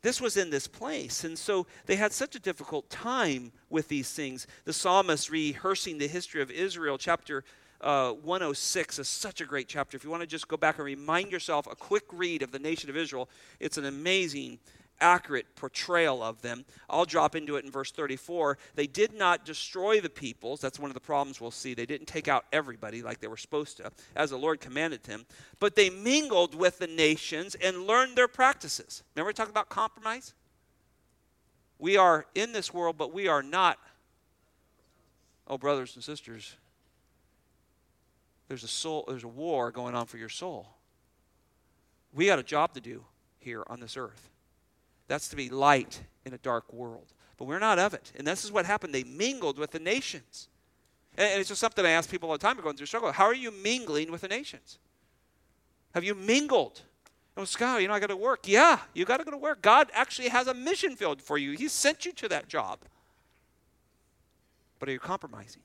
[0.01, 1.23] This was in this place.
[1.23, 4.47] And so they had such a difficult time with these things.
[4.65, 7.43] The psalmist rehearsing the history of Israel, chapter
[7.81, 9.95] uh, 106 is such a great chapter.
[9.95, 12.59] If you want to just go back and remind yourself a quick read of the
[12.59, 13.29] nation of Israel,
[13.59, 14.59] it's an amazing
[15.01, 16.65] accurate portrayal of them.
[16.89, 18.57] I'll drop into it in verse 34.
[18.75, 20.59] They did not destroy the peoples.
[20.59, 21.73] That's one of the problems we'll see.
[21.73, 25.25] They didn't take out everybody like they were supposed to, as the Lord commanded them.
[25.59, 29.03] But they mingled with the nations and learned their practices.
[29.15, 30.33] Remember, we talked about compromise?
[31.77, 33.79] We are in this world, but we are not.
[35.47, 36.55] Oh, brothers and sisters,
[38.49, 40.67] there's a soul, there's a war going on for your soul.
[42.13, 43.05] We got a job to do
[43.39, 44.29] here on this earth.
[45.09, 47.13] That's to be light in a dark world.
[47.37, 48.13] But we're not of it.
[48.15, 48.93] And this is what happened.
[48.93, 50.47] They mingled with the nations.
[51.17, 53.11] And it's just something I ask people all the time going through struggle.
[53.11, 54.77] How are you mingling with the nations?
[55.95, 56.83] Have you mingled?
[57.35, 58.47] Oh, Scott, you know, I got to work.
[58.47, 59.61] Yeah, you got to go to work.
[59.61, 61.53] God actually has a mission field for you.
[61.53, 62.79] He sent you to that job.
[64.77, 65.63] But are you compromising?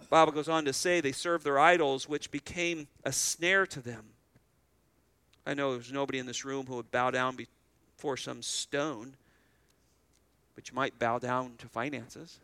[0.00, 3.80] The Bible goes on to say they served their idols, which became a snare to
[3.80, 4.04] them.
[5.44, 7.36] I know there's nobody in this room who would bow down
[8.06, 9.14] for some stone,
[10.54, 12.38] but you might bow down to finances.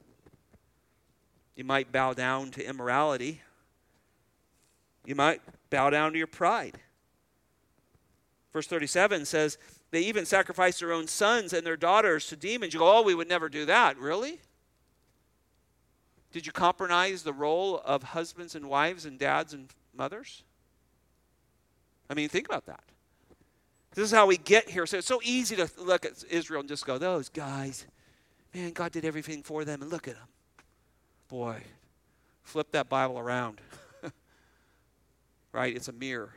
[1.54, 3.42] You might bow down to immorality.
[5.06, 5.40] You might
[5.70, 6.78] bow down to your pride.
[8.52, 9.56] Verse 37 says,
[9.92, 12.74] They even sacrificed their own sons and their daughters to demons.
[12.74, 13.96] You go, Oh, we would never do that.
[13.98, 14.40] Really?
[16.32, 20.42] Did you compromise the role of husbands and wives and dads and mothers?
[22.10, 22.82] I mean, think about that.
[23.94, 24.86] This is how we get here.
[24.86, 27.86] So it's so easy to look at Israel and just go, those guys,
[28.54, 30.28] man, God did everything for them, and look at them.
[31.28, 31.62] Boy,
[32.42, 33.60] flip that Bible around.
[35.52, 35.74] right?
[35.74, 36.32] It's a mirror.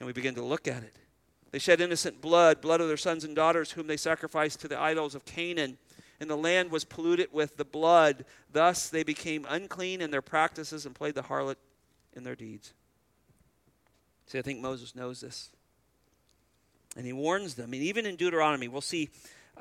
[0.00, 0.96] And we begin to look at it.
[1.50, 4.78] They shed innocent blood, blood of their sons and daughters, whom they sacrificed to the
[4.78, 5.78] idols of Canaan.
[6.20, 8.24] And the land was polluted with the blood.
[8.52, 11.56] Thus they became unclean in their practices and played the harlot
[12.14, 12.72] in their deeds.
[14.26, 15.50] See, I think Moses knows this.
[16.98, 17.72] And he warns them.
[17.72, 19.08] And even in Deuteronomy, we'll see,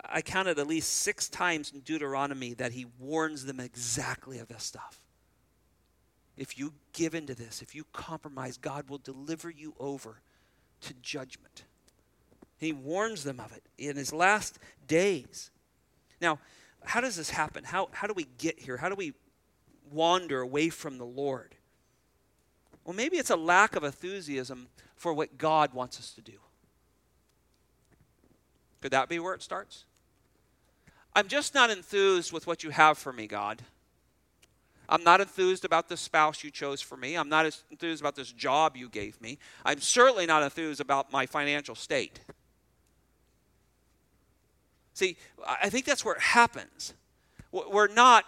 [0.04, 4.64] I counted at least six times in Deuteronomy that he warns them exactly of this
[4.64, 5.00] stuff.
[6.36, 10.20] If you give into this, if you compromise, God will deliver you over
[10.82, 11.64] to judgment.
[12.58, 14.58] He warns them of it in his last
[14.88, 15.52] days.
[16.20, 16.40] Now,
[16.84, 17.64] how does this happen?
[17.64, 18.78] How, how do we get here?
[18.78, 19.14] How do we
[19.92, 21.54] wander away from the Lord?
[22.84, 26.40] Well, maybe it's a lack of enthusiasm for what God wants us to do.
[28.88, 29.84] Could that be where it starts?
[31.14, 33.62] I'm just not enthused with what you have for me, God.
[34.88, 37.16] I'm not enthused about the spouse you chose for me.
[37.16, 39.40] I'm not enthused about this job you gave me.
[39.66, 42.22] I'm certainly not enthused about my financial state.
[44.94, 46.94] See, I think that's where it happens.
[47.52, 48.24] We're not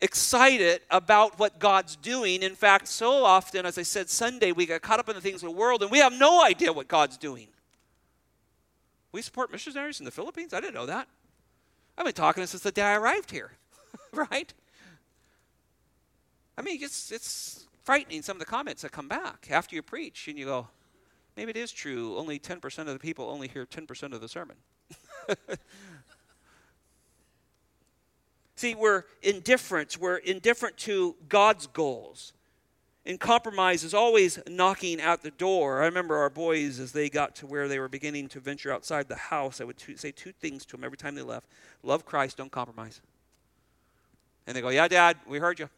[0.00, 2.42] excited about what God's doing.
[2.42, 5.44] In fact, so often, as I said Sunday, we get caught up in the things
[5.44, 7.46] of the world and we have no idea what God's doing.
[9.16, 10.52] We support missionaries in the Philippines?
[10.52, 11.08] I didn't know that.
[11.96, 13.52] I've been talking to since the day I arrived here,
[14.12, 14.52] right?
[16.58, 20.28] I mean, it's, it's frightening some of the comments that come back after you preach
[20.28, 20.68] and you go,
[21.34, 22.14] maybe it is true.
[22.18, 24.56] Only 10% of the people only hear 10% of the sermon.
[28.56, 29.96] See, we're indifferent.
[29.98, 32.34] We're indifferent to God's goals.
[33.06, 35.80] And compromise is always knocking at the door.
[35.82, 39.08] I remember our boys, as they got to where they were beginning to venture outside
[39.08, 41.46] the house, I would say two things to them every time they left
[41.84, 43.00] Love Christ, don't compromise.
[44.46, 45.70] And they go, Yeah, Dad, we heard you.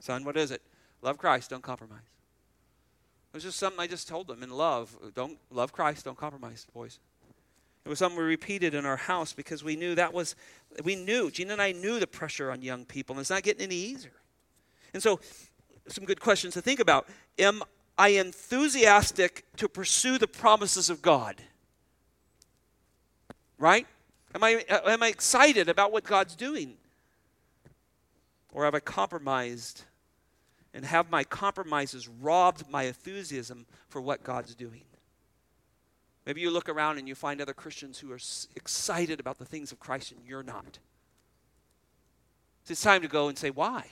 [0.00, 0.60] Son, what is it?
[1.00, 2.02] Love Christ, don't compromise.
[3.32, 4.94] It was just something I just told them in love.
[5.14, 6.98] Don't love Christ, don't compromise, boys.
[7.84, 10.36] It was something we repeated in our house because we knew that was,
[10.84, 13.62] we knew, Gina and I knew the pressure on young people, and it's not getting
[13.62, 14.12] any easier.
[14.92, 15.18] And so,
[15.88, 17.08] some good questions to think about.
[17.38, 17.62] Am
[17.98, 21.36] I enthusiastic to pursue the promises of God?
[23.58, 23.86] Right?
[24.34, 26.76] Am I, uh, am I excited about what God's doing?
[28.52, 29.84] Or have I compromised
[30.74, 34.84] and have my compromises robbed my enthusiasm for what God's doing?
[36.24, 38.20] Maybe you look around and you find other Christians who are
[38.54, 40.78] excited about the things of Christ and you're not.
[42.68, 43.86] It's time to go and say, why?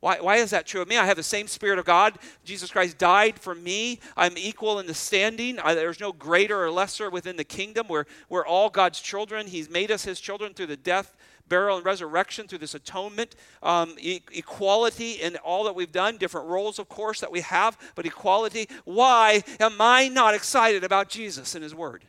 [0.00, 0.96] Why, why is that true of me?
[0.96, 2.18] I have the same Spirit of God.
[2.44, 3.98] Jesus Christ died for me.
[4.16, 5.58] I'm equal in the standing.
[5.58, 7.88] I, there's no greater or lesser within the kingdom.
[7.88, 9.48] We're, we're all God's children.
[9.48, 11.16] He's made us His children through the death
[11.48, 16.46] burial, and resurrection through this atonement, um, e- equality in all that we've done, different
[16.46, 18.68] roles, of course, that we have, but equality.
[18.84, 22.04] Why am I not excited about Jesus and His Word?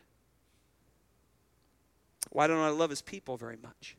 [2.30, 3.96] Why don't I love His people very much?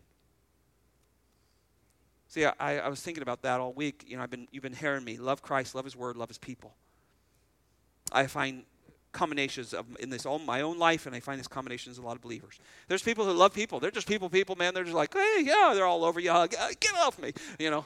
[2.31, 4.05] See, I, I was thinking about that all week.
[4.07, 6.37] You know, I've been, you've been hearing me love Christ, love His Word, love His
[6.37, 6.73] people.
[8.09, 8.63] I find
[9.11, 12.07] combinations of in this all my own life, and I find these combinations in a
[12.07, 12.57] lot of believers.
[12.87, 13.81] There's people who love people.
[13.81, 14.73] They're just people, people, man.
[14.73, 16.31] They're just like, hey, yeah, they're all over you.
[16.31, 17.85] Uh, get off me, you know.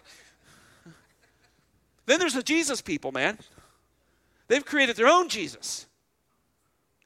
[2.05, 3.39] then there's the Jesus people, man.
[4.47, 5.87] They've created their own Jesus.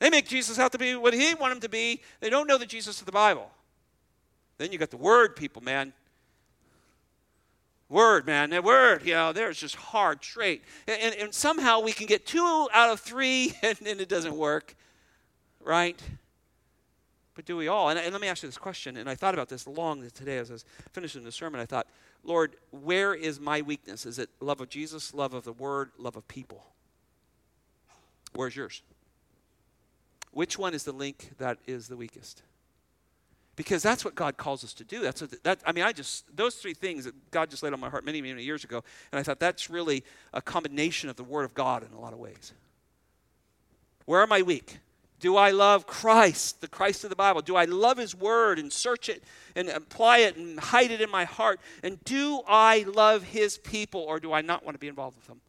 [0.02, 2.02] They make Jesus out to be what he want him to be.
[2.20, 3.50] They don't know the Jesus of the Bible.
[4.58, 5.94] Then you got the Word people, man.
[7.90, 10.64] Word, man, that word, you know, there's just hard trait.
[10.88, 14.36] And, and, and, somehow we can get two out of three and, and, it doesn't
[14.36, 14.76] work,
[15.60, 16.00] right?
[17.34, 17.90] But do we all?
[17.90, 18.96] And, and let me ask you this question.
[18.96, 21.60] And I thought about this long today as I was finishing the sermon.
[21.60, 21.88] I thought,
[22.24, 24.06] Lord, where is my weakness?
[24.06, 26.68] Is it love of Jesus, love of the word, love of people?
[28.36, 28.84] Where's yours?
[30.32, 32.44] Which one is the link that is the weakest?
[33.60, 35.02] Because that's what God calls us to do.
[35.02, 35.60] That's what, that.
[35.66, 38.22] I mean, I just those three things that God just laid on my heart many,
[38.22, 41.84] many years ago, and I thought that's really a combination of the Word of God
[41.84, 42.54] in a lot of ways.
[44.06, 44.78] Where am I weak?
[45.20, 47.42] Do I love Christ, the Christ of the Bible?
[47.42, 49.26] Do I love His Word and search it
[49.58, 51.60] and apply it and hide it in my heart?
[51.84, 55.28] And do I love His people, or do I not want to be involved with
[55.28, 55.42] them?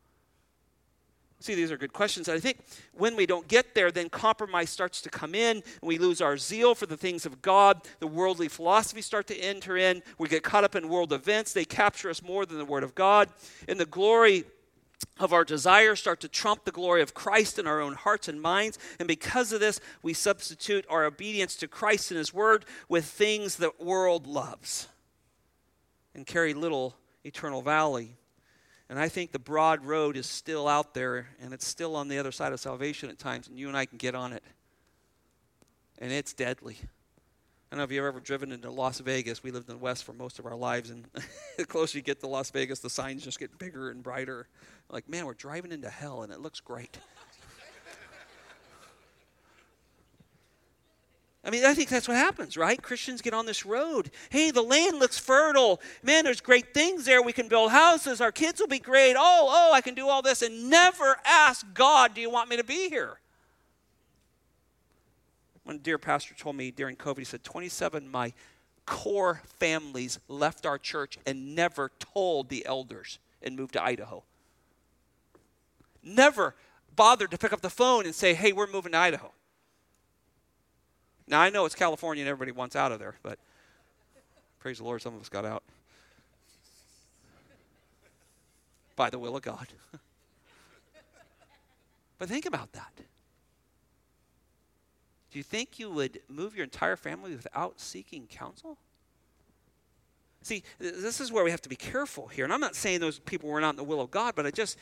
[1.41, 2.28] See, these are good questions.
[2.28, 2.59] And I think
[2.93, 6.36] when we don't get there, then compromise starts to come in, and we lose our
[6.36, 7.80] zeal for the things of God.
[7.99, 10.03] The worldly philosophies start to enter in.
[10.18, 11.55] We get caught up in world events.
[11.55, 13.30] They capture us more than the Word of God.
[13.66, 14.45] And the glory
[15.18, 18.41] of our desires start to trump the glory of Christ in our own hearts and
[18.41, 18.78] minds.
[18.99, 23.57] And because of this, we substitute our obedience to Christ and His Word with things
[23.57, 24.88] the world loves
[26.14, 28.11] and carry little eternal value
[28.91, 32.18] And I think the broad road is still out there, and it's still on the
[32.18, 34.43] other side of salvation at times, and you and I can get on it.
[35.99, 36.76] And it's deadly.
[36.82, 36.86] I
[37.70, 39.45] don't know if you've ever driven into Las Vegas.
[39.45, 41.07] We lived in the West for most of our lives, and
[41.57, 44.49] the closer you get to Las Vegas, the signs just get bigger and brighter.
[44.88, 46.99] Like, man, we're driving into hell, and it looks great.
[51.43, 52.80] I mean, I think that's what happens, right?
[52.80, 54.11] Christians get on this road.
[54.28, 55.80] Hey, the land looks fertile.
[56.03, 57.22] Man, there's great things there.
[57.22, 58.20] We can build houses.
[58.20, 59.14] Our kids will be great.
[59.16, 60.43] Oh, oh, I can do all this.
[60.43, 63.20] And never ask God, do you want me to be here?
[65.64, 68.34] One dear pastor told me during COVID, he said, 27 of my
[68.84, 74.24] core families left our church and never told the elders and moved to Idaho.
[76.03, 76.55] Never
[76.97, 79.32] bothered to pick up the phone and say, hey, we're moving to Idaho.
[81.31, 83.39] Now, I know it's California and everybody wants out of there, but
[84.59, 85.62] praise the Lord, some of us got out
[88.97, 89.68] by the will of God.
[92.18, 92.93] but think about that.
[95.31, 98.76] Do you think you would move your entire family without seeking counsel?
[100.43, 102.43] See, this is where we have to be careful here.
[102.43, 104.55] And I'm not saying those people were not in the will of God, but it
[104.55, 104.76] just,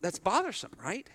[0.00, 1.08] that's bothersome, right?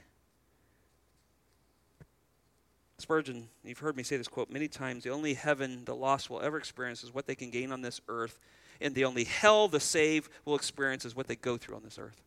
[3.01, 6.41] Spurgeon, you've heard me say this quote many times the only heaven the lost will
[6.41, 8.39] ever experience is what they can gain on this earth,
[8.81, 11.97] and the only hell the saved will experience is what they go through on this
[11.97, 12.21] earth.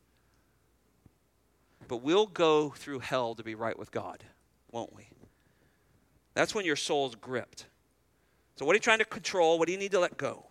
[1.89, 4.25] But we'll go through hell to be right with God,
[4.71, 5.09] won't we?
[6.35, 7.67] That's when your soul's gripped.
[8.57, 9.59] So, what are you trying to control?
[9.59, 10.47] What do you need to let go?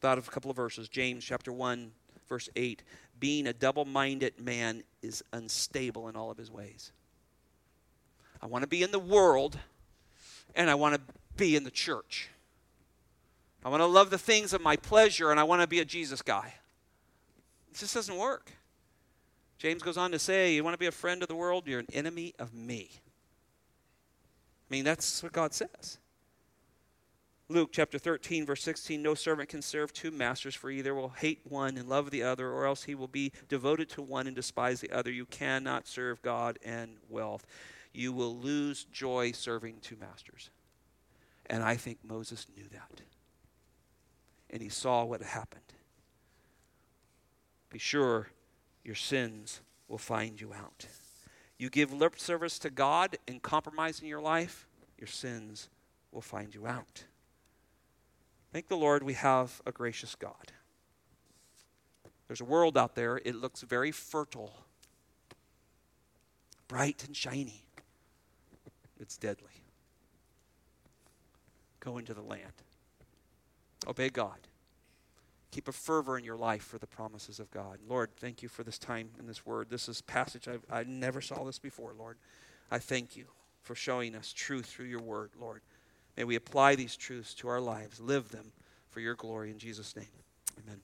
[0.00, 0.88] Thought of a couple of verses.
[0.88, 1.92] James chapter 1,
[2.28, 2.82] verse 8.
[3.20, 6.90] Being a double minded man is unstable in all of his ways.
[8.42, 9.58] I want to be in the world
[10.54, 11.00] and I want to
[11.36, 12.28] be in the church.
[13.64, 15.84] I want to love the things of my pleasure and I want to be a
[15.84, 16.54] Jesus guy.
[17.70, 18.50] It just doesn't work.
[19.58, 21.64] James goes on to say, You want to be a friend of the world?
[21.66, 22.90] You're an enemy of me.
[24.68, 25.98] I mean, that's what God says.
[27.48, 31.40] Luke chapter 13, verse 16 No servant can serve two masters, for either will hate
[31.44, 34.80] one and love the other, or else he will be devoted to one and despise
[34.80, 35.12] the other.
[35.12, 37.46] You cannot serve God and wealth.
[37.92, 40.50] You will lose joy serving two masters.
[41.46, 43.02] And I think Moses knew that.
[44.50, 45.60] And he saw what happened.
[47.70, 48.28] Be sure
[48.84, 50.86] your sins will find you out
[51.62, 54.66] you give lip service to God and compromise in your life,
[54.98, 55.68] your sins
[56.10, 57.04] will find you out.
[58.52, 60.50] Thank the Lord we have a gracious God.
[62.26, 64.52] There's a world out there, it looks very fertile,
[66.66, 67.62] bright and shiny.
[69.02, 69.50] It's deadly.
[71.80, 72.52] Go into the land.
[73.86, 74.38] Obey God.
[75.50, 77.78] Keep a fervor in your life for the promises of God.
[77.86, 79.68] Lord, thank you for this time and this word.
[79.68, 82.16] This is passage I've, I never saw this before, Lord.
[82.70, 83.26] I thank you
[83.62, 85.60] for showing us truth through your word, Lord.
[86.16, 88.52] May we apply these truths to our lives, live them
[88.88, 90.06] for your glory in Jesus' name.
[90.62, 90.80] Amen.